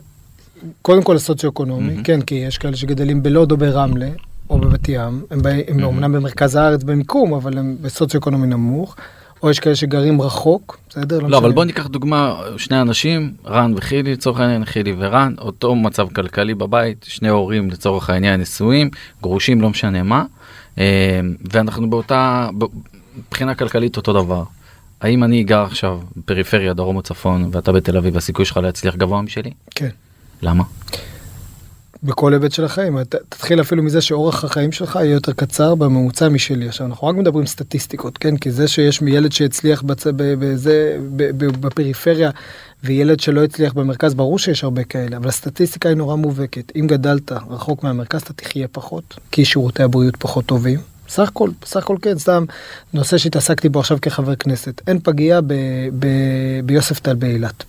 [0.81, 2.03] קודם כל הסוציו-אקונומי mm-hmm.
[2.03, 4.09] כן כי יש כאלה שגדלים בלוד או ברמלה
[4.49, 5.83] או בבת ים הם, בא, הם mm-hmm.
[5.83, 8.95] אומנם במרכז הארץ במיקום אבל הם בסוציו-אקונומי נמוך.
[9.45, 11.19] או יש כאלה שגרים רחוק, בסדר?
[11.19, 15.75] לא, לא אבל בוא ניקח דוגמה, שני אנשים, רן וחילי לצורך העניין, חילי ורן, אותו
[15.75, 18.89] מצב כלכלי בבית, שני הורים לצורך העניין נשואים,
[19.21, 20.23] גרושים, לא משנה מה,
[20.77, 21.19] אה,
[21.53, 22.49] ואנחנו באותה,
[23.17, 24.43] מבחינה כלכלית אותו דבר.
[25.01, 29.21] האם אני גר עכשיו בפריפריה, דרום או צפון, ואתה בתל אביב, הסיכוי שלך להצליח גבוה
[29.21, 29.51] משלי?
[29.75, 29.89] כן.
[30.41, 30.63] למה?
[32.05, 33.03] בכל היבט של החיים.
[33.03, 36.67] תתחיל אפילו מזה שאורך החיים שלך יהיה יותר קצר בממוצע משלי.
[36.67, 38.37] עכשיו, אנחנו רק מדברים סטטיסטיקות, כן?
[38.37, 40.03] כי זה שיש ילד שהצליח בצ...
[40.15, 40.97] בזה,
[41.37, 42.31] בפריפריה
[42.83, 46.71] וילד שלא הצליח במרכז, ברור שיש הרבה כאלה, אבל הסטטיסטיקה היא נורא מובהקת.
[46.75, 50.79] אם גדלת רחוק מהמרכז, אתה תחיה פחות, כי שירותי הבריאות פחות טובים.
[51.09, 52.45] סך הכל, סך הכל כן, סתם
[52.93, 54.81] נושא שהתעסקתי בו עכשיו כחבר כנסת.
[54.87, 55.53] אין פגייה ב,
[55.99, 56.07] ב,
[56.65, 57.63] ביוסף טל באילת.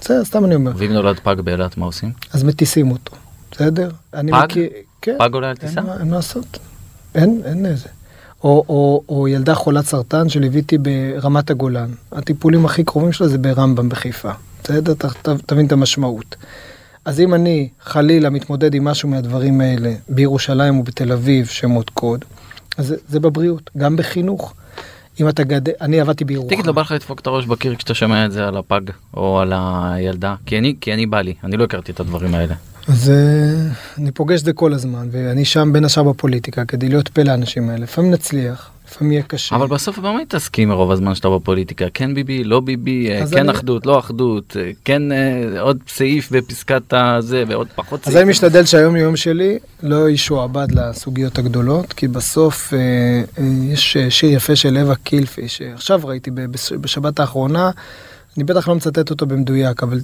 [0.00, 0.72] בסדר, סתם אני אומר.
[0.76, 2.12] ואם נולד פג באילת, מה עושים?
[2.32, 3.16] אז מטיסים אותו,
[3.50, 3.90] בסדר?
[4.14, 4.44] אני פג?
[4.44, 4.68] מכיר,
[5.02, 5.80] כן, פג עולה על טיסה?
[6.00, 6.58] אין מה לעשות.
[7.14, 7.88] אין, אין איזה.
[8.44, 11.90] או, או, או ילדה חולת סרטן שליוויתי ברמת הגולן.
[12.12, 14.30] הטיפולים הכי קרובים שלה זה ברמב"ם בחיפה.
[14.64, 14.94] בסדר?
[14.94, 16.36] ת, ת, תבין את המשמעות.
[17.04, 22.24] אז אם אני חלילה מתמודד עם משהו מהדברים האלה בירושלים או בתל אביב, שמות קוד,
[22.78, 24.54] אז זה, זה בבריאות, גם בחינוך.
[25.20, 26.54] אם אתה גדל, אני עבדתי בירוחם.
[26.54, 28.80] תגיד, לא בא לך לדפוק את הראש בקיר כשאתה שומע את זה על הפג
[29.14, 30.34] או על הילדה?
[30.46, 32.54] כי אני, כי אני בא לי, אני לא הכרתי את הדברים האלה.
[32.90, 33.12] אז
[33.98, 37.68] אני פוגש את זה כל הזמן, ואני שם בין השאר בפוליטיקה כדי להיות פה לאנשים
[37.70, 37.82] האלה.
[37.82, 39.56] לפעמים נצליח, לפעמים יהיה קשה.
[39.56, 41.84] אבל בסוף במה מתעסקים מרוב הזמן שאתה בפוליטיקה?
[41.94, 45.78] כן ביבי, לא ביבי, אה, אז כן אני- אחדות, לא אחדות, אה, כן אה, עוד
[45.88, 48.16] סעיף בפסקת הזה ועוד פחות אז סעיף.
[48.16, 52.78] אני משתדל שהיום יום שלי לא ישועבד לסוגיות הגדולות, כי בסוף אה,
[53.38, 56.30] אה, יש שיר יפה של אווה קילפי, שעכשיו ראיתי
[56.80, 57.70] בשבת האחרונה,
[58.36, 60.00] אני בטח לא מצטט אותו במדויק, אבל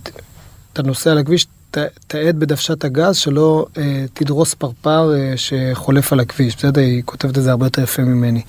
[0.77, 6.21] אתה נוסע על הכביש, ת- תעד בדוושת הגז שלא אה, תדרוס פרפר אה, שחולף על
[6.21, 6.81] הכביש, בסדר?
[6.81, 8.43] היא כותבת את זה הרבה יותר יפה ממני.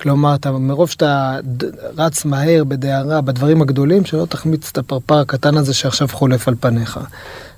[0.00, 1.64] כלומר, אתה, מרוב שאתה ד-
[1.96, 7.00] רץ מהר בדהרה, בדברים הגדולים, שלא תחמיץ את הפרפר הקטן הזה שעכשיו חולף על פניך.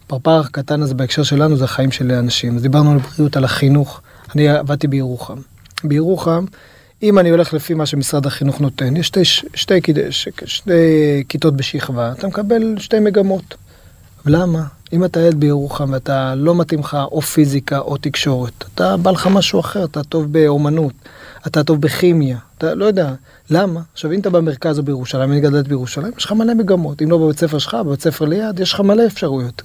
[0.06, 2.56] הפרפר הקטן הזה בהקשר שלנו זה החיים של אנשים.
[2.56, 4.00] אז דיברנו על בריאות, על החינוך.
[4.34, 5.36] אני עבדתי בירוחם.
[5.84, 6.44] בירוחם,
[7.02, 9.48] אם אני הולך לפי מה שמשרד החינוך נותן, יש שתי, שתי,
[10.10, 10.70] שתי, שתי,
[11.28, 13.54] כיתות בשכבה, אתה מקבל שתי מגמות.
[14.26, 14.64] למה?
[14.92, 19.26] אם אתה ילד בירוחם ואתה לא מתאים לך או פיזיקה או תקשורת, אתה בא לך
[19.26, 20.92] משהו אחר, אתה טוב באומנות,
[21.46, 23.14] אתה טוב בכימיה, אתה לא יודע.
[23.50, 23.80] למה?
[23.92, 27.02] עכשיו אם אתה במרכז או בירושלים, אני גדלת בירושלים, יש לך מלא מגמות.
[27.02, 29.62] אם לא בבית ספר שלך, בבית ספר ליד, יש לך מלא אפשרויות.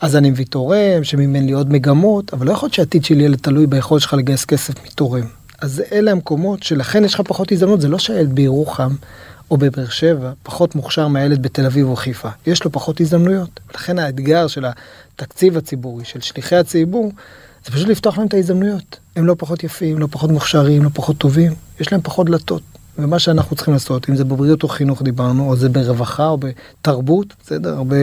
[0.00, 3.36] אז אני מביא תורם, שמימן לי עוד מגמות, אבל לא יכול להיות שהעתיד שלי יהיה
[3.36, 5.24] תלוי ביכולת שלך לגייס כסף מתורם.
[5.60, 8.94] אז אלה המקומות שלכן יש לך פחות הזדמנות, זה לא שהילד בירוחם
[9.50, 13.60] או בבאר שבע פחות מוכשר מהילד בתל אביב או חיפה, יש לו פחות הזדמנויות.
[13.74, 17.12] לכן האתגר של התקציב הציבורי, של שליחי הציבור,
[17.64, 18.98] זה פשוט לפתוח להם את ההזדמנויות.
[19.16, 22.62] הם לא פחות יפים, לא פחות מוכשרים, לא פחות טובים, יש להם פחות דלתות.
[22.98, 27.34] ומה שאנחנו צריכים לעשות, אם זה בבריאות או חינוך דיברנו, או זה ברווחה או בתרבות,
[27.42, 27.74] בסדר?
[27.74, 27.96] הרבה...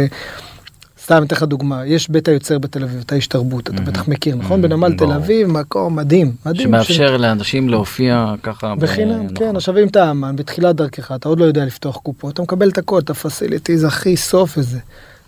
[1.05, 3.81] סתם אתן לך דוגמה, יש בית היוצר בתל אביב, אתה איש תרבות, אתה.
[3.81, 4.61] בטח מכיר, נכון?
[4.61, 5.11] בנמל תל.
[5.11, 6.67] אביב, מקום מדהים, מדהים.
[6.67, 8.75] שמאפשר לאנשים להופיע ככה.
[8.75, 9.35] בחינם, נכון.
[9.35, 12.69] כן, עכשיו אם אתה אמן, בתחילת דרכך, אתה עוד לא יודע לפתוח קופות, אתה מקבל
[12.69, 14.79] את הכל, את הפסיליטיז הכי סוף וזה.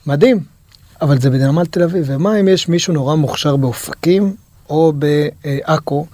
[0.08, 0.40] מדהים,
[1.02, 4.36] אבל זה בנמל תל אביב, ומה אם יש מישהו נורא מוכשר באופקים,
[4.70, 6.06] או בעכו,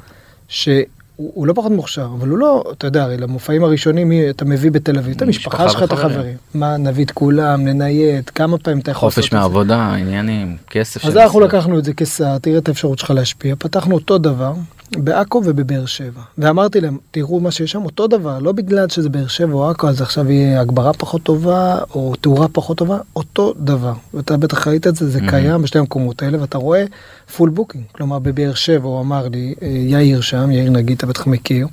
[1.16, 4.72] שהוא הוא לא פחות מוכשר, אבל הוא לא, אתה יודע, הרי למופעים הראשונים אתה מביא
[4.72, 5.92] בתל אביב, את המשפחה משפחה שלך, את.
[5.92, 6.38] החברים.
[6.54, 9.38] מה, נביא את כולם, ננייד, כמה פעמים אתה יכול לעשות את חופש זה?
[9.38, 11.06] מהעבודה, עניינים, כסף.
[11.06, 11.40] אז אנחנו.
[11.40, 14.54] לקחנו את זה כשר, תראה את האפשרות שלך להשפיע, פתחנו אותו דבר
[14.98, 16.22] בעכו ובבאר שבע.
[16.38, 19.90] ואמרתי להם, תראו מה שיש שם, אותו דבר, לא בגלל שזה באר שבע או עכו,
[19.90, 23.94] אז עכשיו יהיה הגברה פחות טובה, או תאורה פחות טובה, אותו דבר.
[24.14, 25.20] ואתה בטח ראית את זה, זה.
[25.30, 26.86] קיים בשתי המקומות האלה, ואתה רואה
[27.36, 27.84] full booking.
[27.92, 31.68] כלומר, בבאר שבע הוא אמר לי, אה, יאיר שם, יאיר נגיד, אתה בטח מכיר,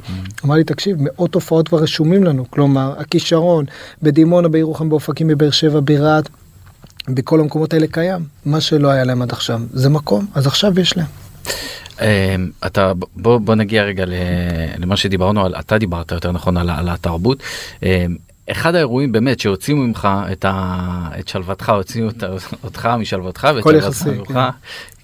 [0.44, 3.64] אמר לי, תקשיב, מאות הופעות כבר רשומים לנו, כלומר, הכישרון
[4.02, 6.28] בדימונה, בירוחם, באופקים, בבאר שבע, ברהט,
[7.08, 8.22] בכל המקומות האלה קיים.
[8.44, 11.06] מה שלא היה להם עד עכשיו, זה מקום, אז עכשיו יש להם.
[12.00, 14.04] אמ, אתה בוא בוא נגיע רגע
[14.78, 17.42] למה שדיברנו על אתה דיברת יותר נכון על, על התרבות.
[17.82, 18.16] אמ,
[18.50, 22.08] אחד האירועים באמת שהוציאו ממך את, ה, את שלוותך הוציאו
[22.64, 24.28] אותך משלוותך ואת שלוותך ממך.
[24.28, 24.38] כן.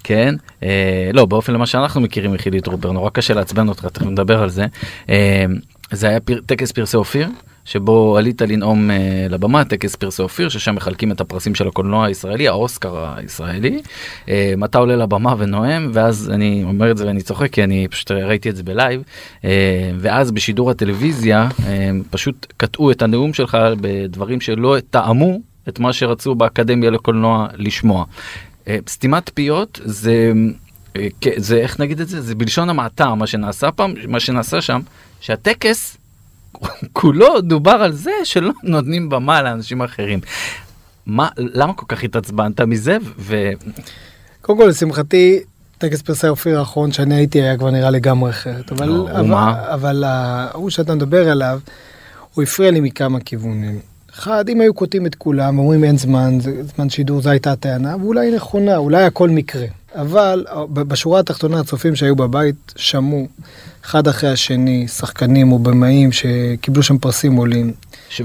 [0.08, 4.42] כן, אה, לא באופן למה שאנחנו מכירים מחילי טרופר נורא קשה לעצבן אותך תכף נדבר
[4.42, 4.66] על זה.
[5.08, 5.44] אה,
[5.92, 7.28] זה היה פר, טקס פרסי אופיר
[7.66, 12.48] שבו עלית לנאום אה, לבמה טקס פרסי אופיר ששם מחלקים את הפרסים של הקולנוע הישראלי
[12.48, 13.80] האוסקר הישראלי.
[14.28, 18.10] אה, אתה עולה לבמה ונואם ואז אני אומר את זה ואני צוחק כי אני פשוט
[18.10, 19.02] ראיתי את זה ב live
[19.44, 25.92] אה, ואז בשידור הטלוויזיה אה, פשוט קטעו את הנאום שלך בדברים שלא תאמו את מה
[25.92, 28.04] שרצו באקדמיה לקולנוע לשמוע.
[28.68, 30.32] אה, סתימת פיות זה
[31.36, 34.80] זה איך נגיד את זה זה בלשון המעטה מה שנעשה פעם מה שנעשה שם
[35.20, 35.96] שהטקס
[36.92, 40.20] כולו דובר על זה שלא נותנים במה לאנשים אחרים.
[41.06, 43.50] מה למה כל כך התעצבנת מזה ו...
[44.42, 45.40] קודם כל, לשמחתי,
[45.78, 48.72] טקס פרסי אופיר האחרון שאני הייתי היה כבר נראה לגמרי אחרת.
[48.72, 49.74] אבל, נו, אבל, ומה?
[49.74, 51.60] אבל ההוא שאתה מדבר עליו,
[52.34, 53.78] הוא הפריע לי מכמה כיוונים.
[54.18, 57.96] אחד, אם היו קוטעים את כולם, אומרים אין זמן, זה זמן שידור, זו הייתה הטענה,
[57.96, 59.66] ואולי היא נכונה, אולי הכל מקרה.
[59.94, 63.26] אבל ב- בשורה התחתונה, הצופים שהיו בבית שמעו
[63.84, 67.72] אחד אחרי השני, שחקנים או במאים שקיבלו שם פרסים עולים.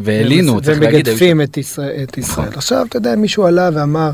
[0.03, 1.07] והלינו צריך להגיד.
[1.07, 2.03] ומגדפים את ישראל.
[2.03, 2.47] את ישראל.
[2.55, 4.11] עכשיו, אתה יודע, מישהו עלה ואמר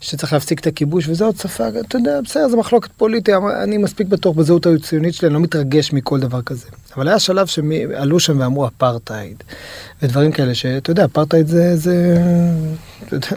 [0.00, 4.06] שצריך להפסיק את הכיבוש, וזה עוד שפה, אתה יודע, בסדר, זה מחלוקת פוליטית, אני מספיק
[4.06, 6.66] בטוח בזהות הציונית שלי, אני לא מתרגש מכל דבר כזה.
[6.96, 9.36] אבל היה שלב שעלו שם ואמרו אפרטהייד,
[10.02, 12.18] ודברים כאלה, שאתה יודע, אפרטהייד זה, זה,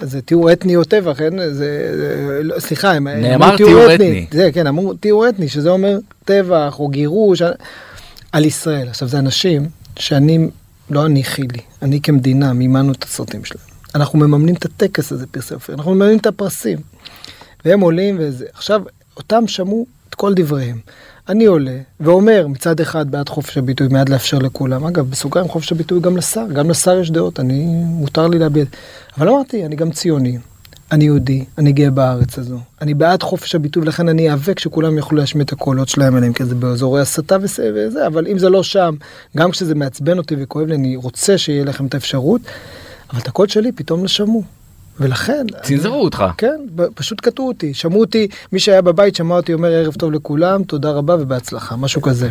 [0.02, 1.39] זה טיהור אתני או טבח, אין?
[1.39, 4.28] זה, זה, לא, סליחה, הם נאמר טיהור אתני.
[4.32, 7.41] זה, כן, אמרו טיהור אתני, שזה אומר טבח או גירוש
[8.32, 8.88] על ישראל.
[8.88, 9.65] עכשיו, זה אנשים
[9.99, 10.47] שאני,
[10.89, 13.72] לא אני חילי, אני כמדינה מימנו את הסרטים שלהם.
[13.95, 16.77] אנחנו מממנים את הטקס הזה, פרסי אופיר, אנחנו מממנים את הפרסים.
[17.65, 18.45] והם עולים וזה.
[18.53, 18.82] עכשיו,
[19.17, 20.79] אותם שמעו את כל דבריהם.
[21.29, 24.86] אני עולה ואומר מצד אחד בעד חופש הביטוי, מיד לאפשר לכולם.
[24.86, 28.65] אגב, בסוגריים חופש הביטוי גם לשר, גם לשר יש דעות, אני, מותר לי להביע.
[29.17, 30.38] אבל אמרתי, אני גם ציוני,
[30.91, 32.60] אני יהודי, אני גאה בארץ הזו.
[32.82, 36.45] אני בעד חופש הביטוי, ולכן אני איאבק שכולם יוכלו להשמיע את הקולות שלהם אליהם, כי
[36.45, 38.95] זה באזורי הסתה וזה, אבל אם זה לא שם,
[39.38, 42.41] גם כשזה מעצבן אותי וכואב לי, אני רוצה שיהיה לכם את האפשרות,
[43.09, 44.43] אבל את הקול שלי פתאום לא שמעו.
[44.99, 45.45] ולכן...
[45.61, 46.23] צנזרו אותך.
[46.37, 46.61] כן,
[46.95, 47.73] פשוט קטעו אותי.
[47.73, 52.01] שמעו אותי, מי שהיה בבית שמע אותי אומר ערב טוב לכולם, תודה רבה ובהצלחה, משהו
[52.07, 52.29] כזה.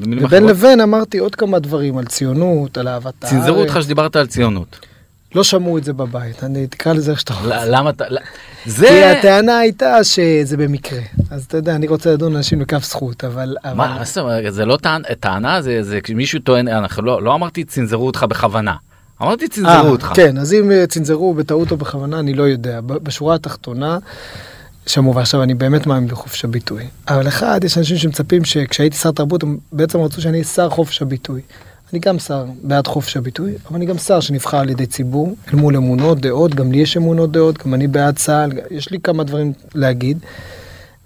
[0.00, 3.34] ובין לבין אמרתי עוד כמה דברים על ציונות, על אהבת הארץ.
[3.34, 4.78] צנזרו אותך שדיברת על ציונות.
[5.34, 7.64] לא שמעו את זה בבית, אני תקרא לזה איך שאתה רוצה.
[7.64, 8.04] למה אתה...
[8.66, 8.86] זה...
[8.88, 11.00] כי הטענה הייתה שזה במקרה.
[11.30, 13.56] אז אתה יודע, אני רוצה לדון אנשים לכף זכות, אבל...
[13.74, 14.02] מה
[14.48, 14.78] זה לא
[15.20, 16.68] טענה, זה כשמישהו טוען,
[17.02, 18.74] לא, לא אמרתי צנזרו אותך בכוונה.
[19.22, 20.12] אמרתי צנזרו 아, אה, אותך.
[20.14, 22.80] כן, אז אם אה, צנזרו בטעות או בכוונה, אני לא יודע.
[22.80, 23.98] בשורה התחתונה,
[24.86, 26.84] שמעו, ועכשיו אני באמת מאמין בחופש הביטוי.
[27.08, 31.02] אבל אחד, יש אנשים שמצפים שכשהייתי שר תרבות, הם בעצם רצו שאני אהיה שר חופש
[31.02, 31.40] הביטוי.
[31.92, 35.58] אני גם שר בעד חופש הביטוי, אבל אני גם שר שנבחר על ידי ציבור, אל
[35.58, 39.24] מול אמונות, דעות, גם לי יש אמונות דעות, גם אני בעד צה"ל, יש לי כמה
[39.24, 40.18] דברים להגיד.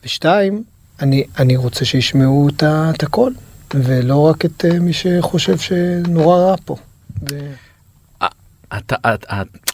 [0.05, 0.63] ושתיים,
[1.01, 3.31] אני, אני רוצה שישמעו את הכל,
[3.75, 6.77] ולא רק את uh, מי שחושב שנורא רע פה.
[7.31, 7.39] ו...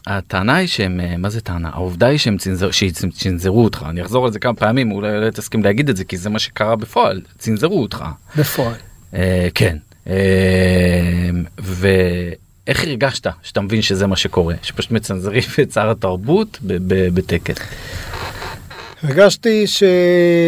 [0.07, 1.70] הטענה היא שהם, אה, מה זה טענה?
[1.72, 2.37] העובדה היא שהם
[3.12, 6.16] צנזרו אותך, אני אחזור על זה כמה פעמים, אולי לא תסכים להגיד את זה, כי
[6.16, 8.05] זה מה שקרה בפועל, צנזרו אותך.
[8.37, 8.74] בפועל.
[9.14, 9.76] אה, כן.
[10.07, 16.59] אה, ואיך הרגשת שאתה מבין שזה מה שקורה, שפשוט מצנזרים את שר התרבות
[17.14, 17.57] בטקס?
[19.02, 19.83] הרגשתי ש...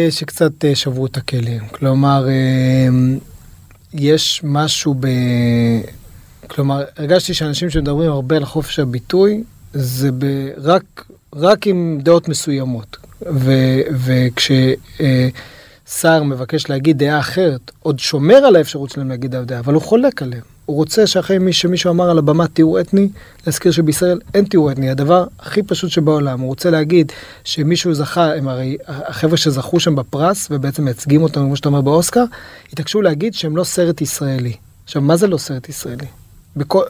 [0.09, 2.27] שקצת שברו את הכלים, כלומר,
[3.93, 5.07] יש משהו ב...
[6.47, 10.25] כלומר, הרגשתי שאנשים שמדברים הרבה על חופש הביטוי, זה ב,
[10.57, 11.05] רק,
[11.35, 12.97] רק עם דעות מסוימות.
[13.91, 14.73] וכששר
[16.05, 20.21] אה, מבקש להגיד דעה אחרת, עוד שומר על האפשרות שלהם להגיד דעה, אבל הוא חולק
[20.21, 20.41] עליהם.
[20.65, 23.09] הוא רוצה שאחרי מי שמישהו אמר על הבמה טיהור אתני,
[23.47, 26.39] להזכיר שבישראל אין טיהור אתני, הדבר הכי פשוט שבעולם.
[26.39, 27.11] הוא רוצה להגיד
[27.43, 32.23] שמישהו זכה, הם הרי החבר'ה שזכו שם בפרס ובעצם מייצגים אותם, כמו שאתה אומר באוסקר,
[32.73, 34.53] התעקשו להגיד שהם לא סרט ישראלי.
[34.83, 36.07] עכשיו, מה זה לא סרט ישראלי?
[36.55, 36.83] בכל...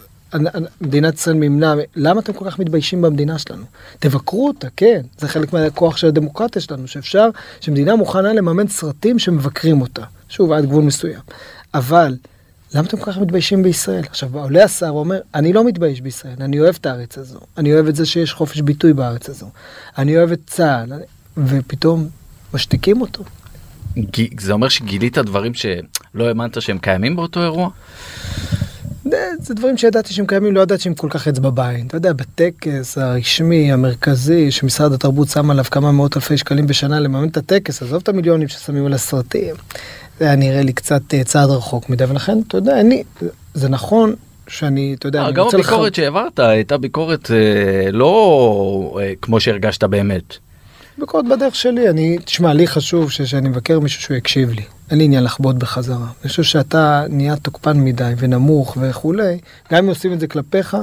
[0.81, 3.65] מדינת ישראל מימנה, למה אתם כל כך מתביישים במדינה שלנו?
[3.99, 7.29] תבקרו אותה, כן, זה חלק מהכוח של הדמוקרטיה שלנו, שאפשר,
[7.61, 11.19] שמדינה מוכנה לממן סרטים שמבקרים אותה, שוב, עד גבול מסוים.
[11.73, 12.15] אבל,
[12.73, 14.03] למה אתם כל כך מתביישים בישראל?
[14.09, 17.87] עכשיו, עולה השר ואומר, אני לא מתבייש בישראל, אני אוהב את הארץ הזו, אני אוהב
[17.87, 19.49] את זה שיש חופש ביטוי בארץ הזו,
[19.97, 20.93] אני אוהב את צה"ל,
[21.37, 22.07] ופתאום
[22.53, 23.23] משתיקים אותו.
[24.39, 27.69] זה אומר שגילית דברים שלא האמנת שהם קיימים באותו אירוע?
[29.39, 31.87] זה דברים שידעתי שהם קיימים, לא ידעתי שהם כל כך אצבע בעין.
[31.87, 37.27] אתה יודע, בטקס הרשמי, המרכזי, שמשרד התרבות שם עליו כמה מאות אלפי שקלים בשנה לממן
[37.27, 39.55] את הטקס, עזוב את המיליונים ששמים על הסרטים.
[40.19, 43.03] זה היה נראה לי קצת אה, צעד רחוק מדי, ולכן, אתה יודע, אני,
[43.53, 44.15] זה נכון
[44.47, 45.35] שאני, אתה יודע, אה, לך...
[45.35, 50.37] גם הביקורת שהעברת הייתה ביקורת אה, לא אה, כמו שהרגשת באמת.
[50.97, 54.63] ביקורת בדרך שלי, אני, תשמע, לי חשוב שאני מבקר מישהו שהוא יקשיב לי.
[54.91, 56.07] אין לי עניין לחבוט בחזרה.
[56.21, 59.37] אני חושב שאתה נהיה תוקפן מדי ונמוך וכולי,
[59.71, 60.77] גם אם עושים את זה כלפיך,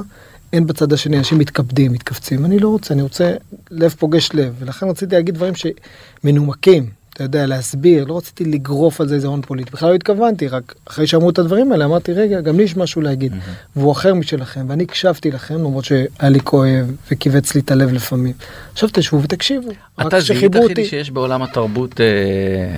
[0.53, 2.45] אין בצד השני אנשים מתכבדים, מתכווצים.
[2.45, 3.33] אני לא רוצה, אני רוצה
[3.71, 6.89] לב פוגש לב, ולכן רציתי להגיד דברים שמנומקים.
[7.13, 10.75] אתה יודע, להסביר, לא רציתי לגרוף על זה איזה הון פוליטי, בכלל לא התכוונתי, רק
[10.85, 13.75] אחרי שאמרו את הדברים האלה אמרתי, רגע, גם לי יש משהו להגיד, mm-hmm.
[13.75, 18.33] והוא אחר משלכם, ואני הקשבתי לכם, למרות שהיה לי כואב וכיווץ לי את הלב לפעמים.
[18.71, 19.69] עכשיו תשבו ותקשיבו,
[20.01, 22.77] אתה זיהית חילי שיש בעולם התרבות, אה,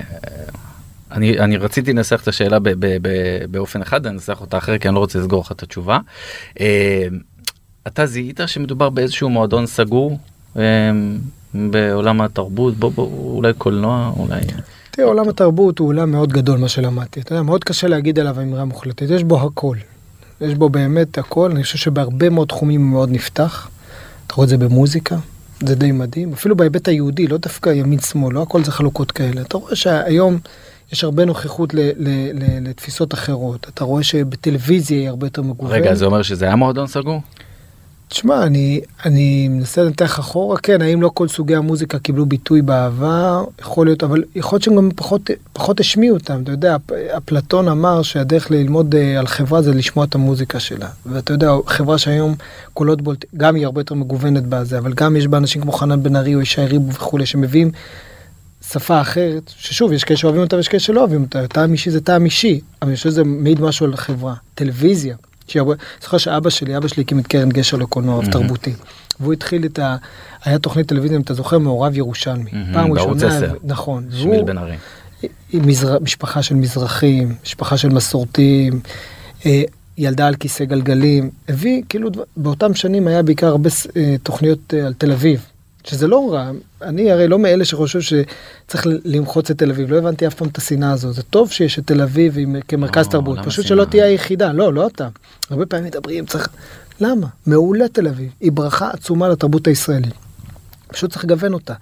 [1.12, 3.08] אני, אני רציתי לנסח את השאלה ב, ב, ב,
[3.50, 5.98] באופן אחד, אני אנסח אותה אחרת, כי אני לא רוצה לסגור לך את התשובה.
[6.60, 7.06] אה,
[7.86, 10.18] אתה זיהית שמדובר באיזשהו מועדון סגור?
[10.56, 10.62] אה,
[11.54, 14.40] בעולם התרבות, בוא, בוא, אולי קולנוע, אולי...
[14.90, 17.20] תראה, עולם התרבות הוא עולם מאוד גדול, מה שלמדתי.
[17.20, 19.10] אתה יודע, מאוד קשה להגיד עליו אמירה מוחלטת.
[19.10, 19.76] יש בו הכל.
[20.40, 21.50] יש בו באמת הכל.
[21.50, 23.68] אני חושב שבהרבה מאוד תחומים הוא מאוד נפתח.
[24.26, 25.16] אתה רואה את זה במוזיקה,
[25.60, 26.32] זה די מדהים.
[26.32, 29.40] אפילו בהיבט היהודי, לא דווקא ימין-שמאל, לא הכל זה חלוקות כאלה.
[29.40, 30.38] אתה רואה שהיום
[30.92, 33.66] יש הרבה נוכחות ל- ל- ל- לתפיסות אחרות.
[33.74, 35.72] אתה רואה שבטלוויזיה היא הרבה יותר מגוונת.
[35.72, 37.20] רגע, זה אומר שזה היה מועדון סגור?
[38.08, 43.44] תשמע, אני, אני מנסה לנתח אחורה, כן, האם לא כל סוגי המוזיקה קיבלו ביטוי בעבר?
[43.60, 46.42] יכול להיות, אבל יכול להיות שהם גם פחות, פחות השמיעו אותם.
[46.42, 46.76] אתה יודע,
[47.16, 50.88] אפלטון אמר שהדרך ללמוד אה, על חברה זה לשמוע את המוזיקה שלה.
[51.06, 52.34] ואתה יודע, חברה שהיום
[52.74, 56.02] קולות בולט, גם היא הרבה יותר מגוונת בזה, אבל גם יש בה אנשים כמו חנן
[56.02, 57.70] בן ארי או ישי ריבו וכולי, שמביאים
[58.70, 62.00] שפה אחרת, ששוב, יש כאלה שאוהבים אותה ויש כאלה שלא אוהבים אותה, טעם אישי זה
[62.00, 64.34] טעם אישי, אבל אני חושב שזה מעיד משהו על החברה.
[64.54, 65.16] טלוויזיה,
[66.02, 68.32] זוכר שאבא שלי, אבא שלי הקים את קרן גשר לקולנוע mm-hmm.
[68.32, 68.72] תרבותי.
[69.20, 69.96] והוא התחיל את ה...
[70.44, 72.50] היה תוכנית טלוויזיה, אם אתה זוכר, מעורב ירושלמי.
[72.50, 74.06] Mm-hmm, פעם ראשונה, נכון.
[74.12, 74.76] שמיל בן ארי.
[75.54, 75.98] מזר...
[75.98, 78.80] משפחה של מזרחים, משפחה של מסורתיים,
[79.46, 79.62] אה,
[79.98, 84.92] ילדה על כיסא גלגלים, הביא, כאילו, באותם שנים היה בעיקר הרבה אה, תוכניות אה, על
[84.92, 85.46] תל אביב.
[85.88, 86.50] שזה לא רע,
[86.82, 90.58] אני הרי לא מאלה שחושב שצריך למחוץ את תל אביב, לא הבנתי אף פעם את
[90.58, 94.04] השנאה הזו, זה טוב שיש את תל אביב עם, כמרכז לא, תרבות, פשוט שלא תהיה
[94.04, 95.08] היחידה, לא, לא אתה.
[95.50, 96.48] הרבה פעמים מדברים, צריך,
[97.00, 97.26] למה?
[97.46, 100.14] מעולה תל אביב, היא ברכה עצומה לתרבות הישראלית.
[100.88, 101.74] פשוט צריך לגוון אותה.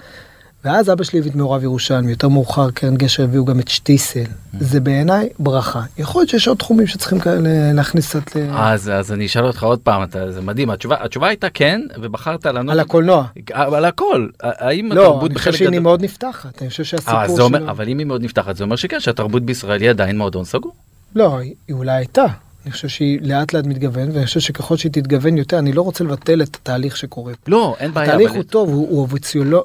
[0.64, 4.24] ואז אבא שלי הביא את מעורב ירושלמי, יותר מאוחר קרן גשר הביאו גם את שטיסל.
[4.60, 5.82] זה בעיניי ברכה.
[5.98, 8.40] יכול להיות שיש עוד תחומים שצריכים כאלה להכניס קצת ל...
[8.52, 12.46] אז, אז אני אשאל אותך עוד פעם, אתה, זה מדהים, התשובה, התשובה הייתה כן, ובחרת
[12.46, 12.72] לענות...
[12.72, 13.26] על הקולנוע.
[13.52, 14.28] על הכל.
[14.40, 15.46] האם לא, התרבות בחלק...
[15.46, 15.78] לא, אני חושב שהיא גד...
[15.78, 17.48] מאוד נפתחת, אני חושב שהסיפור אה, שלו...
[17.70, 20.72] אבל אם היא מאוד נפתחת, זה אומר שכן, שהתרבות בישראל היא עדיין מועדון סגור?
[21.14, 22.24] לא, היא אולי הייתה.
[22.64, 26.04] אני חושב שהיא לאט לאט מתגוון, ואני חושב שככל שהיא תתגוון יותר, אני לא רוצה
[26.04, 27.32] לבטל את התהליך שקורה.
[27.46, 28.08] לא, אין בעיה.
[28.08, 29.06] התהליך הוא טוב, הוא,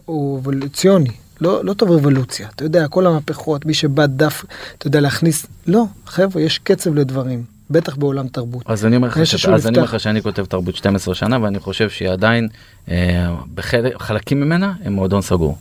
[0.05, 1.09] הוא אבולוציוני.
[1.41, 2.47] לא, לא טוב רבולוציה.
[2.55, 4.45] אתה יודע, כל המהפכות, מי שבא דף,
[4.77, 5.45] אתה יודע, להכניס...
[5.67, 7.43] לא, חבר'ה, יש קצב לדברים.
[7.69, 8.63] בטח בעולם תרבות.
[8.65, 9.45] אז אני אומר לך, ש...
[9.45, 12.47] לך שאני כותב תרבות 12 שנה ואני חושב שהיא עדיין
[12.89, 15.57] אה, בחלקים ממנה הם מועדון סגור.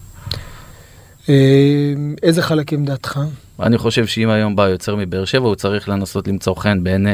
[1.29, 3.21] אה, איזה חלקים דעתך?
[3.61, 7.07] אני חושב שאם היום בא יוצר מבאר שבע הוא צריך לנסות למצוא חן בין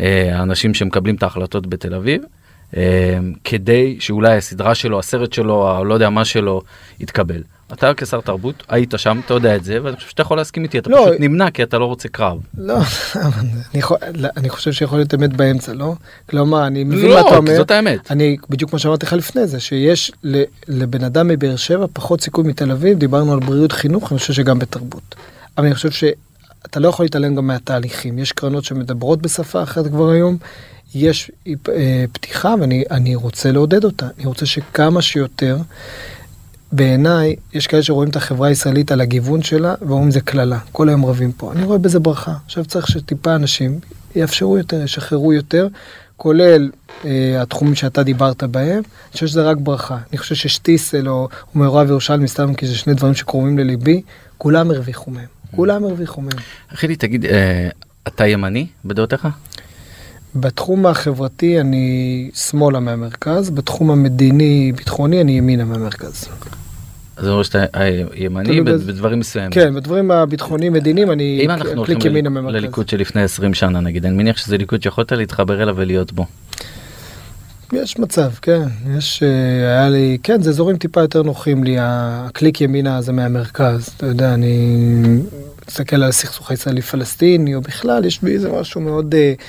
[0.00, 2.22] אה, האנשים שמקבלים את ההחלטות בתל אביב.
[2.76, 6.62] אה, כדי שאולי הסדרה שלו, הסרט שלו, או לא יודע מה שלו,
[7.00, 7.42] יתקבל.
[7.72, 10.78] אתה כשר תרבות היית שם אתה יודע את זה ואני חושב שאתה יכול להסכים איתי
[10.78, 12.38] אתה לא, פשוט נמנע כי אתה לא רוצה קרב.
[12.58, 12.78] לא,
[13.16, 15.94] אני, יכול, לא, אני חושב שיכול להיות אמת באמצע לא
[16.30, 19.46] כלומר אני מבין לא, מה אתה אומר זאת האמת אני בדיוק כמו שאמרתי לך לפני
[19.46, 20.12] זה שיש
[20.68, 24.58] לבן אדם מבאר שבע פחות סיכוי מתל אביב דיברנו על בריאות חינוך אני חושב שגם
[24.58, 25.14] בתרבות.
[25.58, 30.10] אבל אני חושב שאתה לא יכול להתעלם גם מהתהליכים יש קרנות שמדברות בשפה אחרת כבר
[30.10, 30.36] היום.
[30.94, 31.30] יש
[31.68, 35.56] אה, פתיחה ואני רוצה לעודד אותה אני רוצה שכמה שיותר.
[36.72, 40.58] בעיניי, יש כאלה שרואים את החברה הישראלית על הגיוון שלה, ואומרים זה קללה.
[40.72, 41.52] כל היום רבים פה.
[41.52, 42.34] אני רואה בזה ברכה.
[42.44, 43.78] עכשיו צריך שטיפה אנשים
[44.16, 45.68] יאפשרו יותר, ישחררו יותר,
[46.16, 46.70] כולל
[47.04, 48.76] אה, התחומים שאתה דיברת בהם.
[48.76, 49.98] אני חושב שזה רק ברכה.
[50.10, 54.02] אני חושב ששטיסל או, או מעורב ירושלמי, סתם כי זה שני דברים שקרובים לליבי,
[54.38, 55.26] כולם הרוויחו מהם.
[55.56, 56.38] כולם הרוויחו מהם.
[56.74, 57.68] חילי, תגיד, אה,
[58.08, 59.28] אתה ימני בדעותיך?
[60.34, 66.28] בתחום החברתי אני שמאלה מהמרכז, בתחום המדיני-ביטחוני אני ימינה מהמרכז.
[67.18, 67.64] זה אומר שאתה
[68.14, 69.50] ימני בדברים מסוימים.
[69.50, 71.46] כן, בדברים הביטחוניים מדיניים אני
[71.84, 72.54] קליק ימינה ממרכז.
[72.54, 76.26] לליכוד שלפני 20 שנה נגיד, אני מניח שזה ליכוד שיכולת להתחבר אליו ולהיות בו.
[77.72, 78.62] יש מצב, כן,
[78.96, 79.28] יש, אה,
[79.68, 84.34] היה לי, כן, זה אזורים טיפה יותר נוחים לי, הקליק ימינה זה מהמרכז, אתה יודע,
[84.34, 84.86] אני
[85.68, 89.14] מסתכל על הסכסוך הישראלי פלסטיני, או בכלל, יש בי איזה משהו מאוד...
[89.14, 89.42] Uh,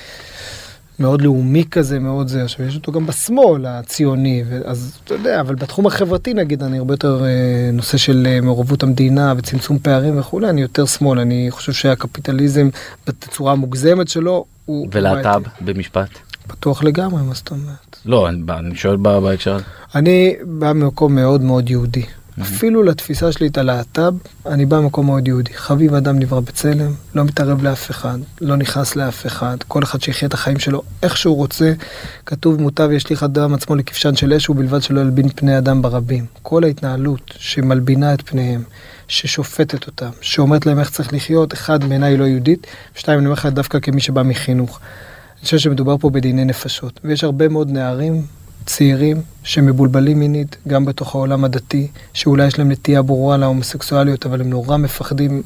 [0.98, 5.54] מאוד לאומי כזה, מאוד זה, עכשיו יש אותו גם בשמאל הציוני, אז אתה יודע, אבל
[5.54, 10.50] בתחום החברתי נגיד, אני הרבה יותר אה, נושא של אה, מעורבות המדינה וצמצום פערים וכולי,
[10.50, 12.68] אני יותר שמאל, אני חושב שהקפיטליזם
[13.06, 14.88] בתצורה המוגזמת שלו הוא...
[14.92, 16.08] ולהט"ב במשפט?
[16.46, 17.96] פתוח לגמרי, מה זאת אומרת?
[18.06, 19.64] לא, אני, אני שואל בהקשר הזה.
[19.94, 22.04] אני בא ממקום מאוד מאוד יהודי.
[22.42, 24.14] אפילו לתפיסה שלי את הלהט"ב,
[24.46, 25.54] אני בא ממקום מאוד יהודי.
[25.54, 30.28] חביב אדם נברא בצלם, לא מתערב לאף אחד, לא נכנס לאף אחד, כל אחד שיחיה
[30.28, 31.72] את החיים שלו איך שהוא רוצה.
[32.26, 36.26] כתוב מוטב ישליך אדם עצמו לכבשן של אש ובלבד שלא ילבין פני אדם ברבים.
[36.42, 38.62] כל ההתנהלות שמלבינה את פניהם,
[39.08, 42.66] ששופטת אותם, שאומרת להם איך צריך לחיות, אחד בעיניי לא יהודית,
[42.96, 44.80] ושתיים אני אומר לך דווקא כמי שבא מחינוך.
[45.38, 48.22] אני חושב שמדובר פה בדיני נפשות, ויש הרבה מאוד נערים
[48.66, 54.50] צעירים שמבולבלים מינית, גם בתוך העולם הדתי, שאולי יש להם נטייה ברורה להומוסקסואליות, אבל הם
[54.50, 55.42] נורא מפחדים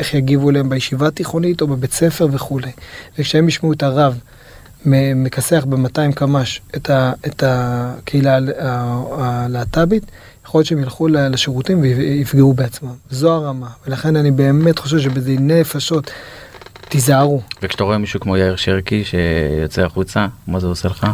[0.00, 2.70] איך יגיבו אליהם בישיבה התיכונית או בבית ספר וכולי.
[3.18, 4.18] וכשהם ישמעו את הרב
[4.86, 6.90] מכסח ב-200 קמ"ש את,
[7.26, 8.38] את הקהילה
[9.18, 10.02] הלהט"בית,
[10.46, 12.94] יכול להיות שהם ילכו לשירותים ויפגעו בעצמם.
[13.10, 16.10] זו הרמה, ולכן אני באמת חושב שבדיני נפשות,
[16.88, 17.40] תיזהרו.
[17.62, 21.06] וכשאתה רואה מישהו כמו יאיר שרקי שיוצא החוצה, מה זה עושה לך?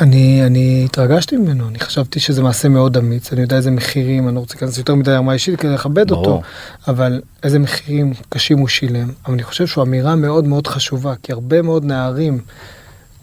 [0.00, 4.34] אני, אני התרגשתי ממנו, אני חשבתי שזה מעשה מאוד אמיץ, אני יודע איזה מחירים, אני
[4.34, 6.42] לא רוצה להיכנס יותר מדי הרמה אישית כדי לכבד אותו,
[6.88, 9.08] אבל איזה מחירים קשים הוא שילם.
[9.26, 12.40] אבל אני חושב שהוא אמירה מאוד מאוד חשובה, כי הרבה מאוד נערים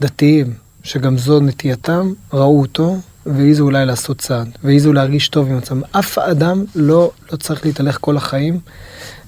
[0.01, 0.53] דתיים
[0.84, 5.82] שגם זו נטייתם, ראו אותו, והעזו אולי לעשות צעד, והעזו להרגיש טוב עם עצמם.
[5.91, 8.59] אף אדם לא, לא צריך להתהלך כל החיים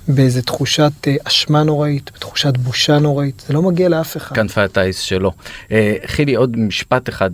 [0.10, 4.36] באיזה תחושת אה, אשמה נוראית, בתחושת בושה נוראית, זה לא מגיע לאף אחד.
[4.36, 5.32] כנפי הטיס שלו.
[5.72, 7.30] אה, חילי, עוד משפט אחד.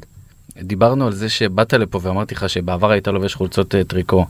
[0.61, 4.25] דיברנו על זה שבאת לפה ואמרתי לך שבעבר היית לובש חולצות אה, טריקו.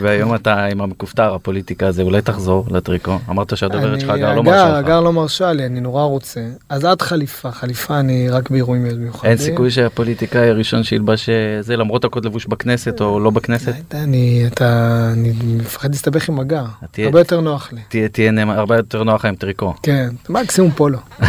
[0.00, 4.70] והיום אתה עם המכופתר הפוליטיקה הזה אולי תחזור לטריקו אמרת שהדוברת שלך הגר לא מרשה
[4.70, 4.76] לך.
[4.76, 9.30] הגר לא מרשה לי אני נורא רוצה אז עד חליפה חליפה אני רק באירועים מיוחדים.
[9.30, 13.94] אין סיכוי שהפוליטיקאי הראשון שילבש אה, זה למרות הקוד לבוש בכנסת או לא בכנסת.
[13.94, 16.64] אני אתה אני מפחד להסתבך עם הגר
[16.98, 18.08] הרבה יותר נוח לי.
[18.12, 19.74] תהיה הרבה יותר נוח עם טריקו.
[19.82, 20.98] כן מקסימום פולו.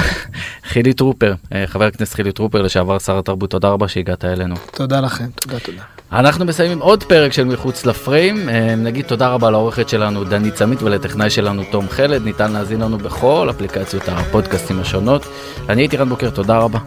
[0.70, 4.56] חילי טרופר אה, חבר הכנסת חילי טרופר לשעבר שר התרבות תודה רבה שהגעת אלינו.
[4.72, 5.95] תודה לכם תודה תודה.
[6.16, 8.50] אנחנו מסיימים עוד פרק של מחוץ לפריים.
[8.50, 12.24] אה, נגיד תודה רבה לעורכת שלנו דני צמית ולטכנאי שלנו תום חלד.
[12.24, 15.26] ניתן להזין לנו בכל אפליקציות הפודקאסטים השונות.
[15.70, 16.80] אני הייתי רן בוקר, תודה רבה.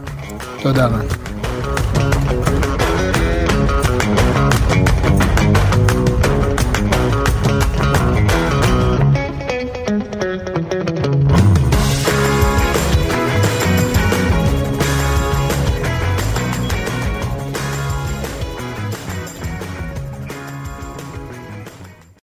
[0.63, 1.38] תודה רן.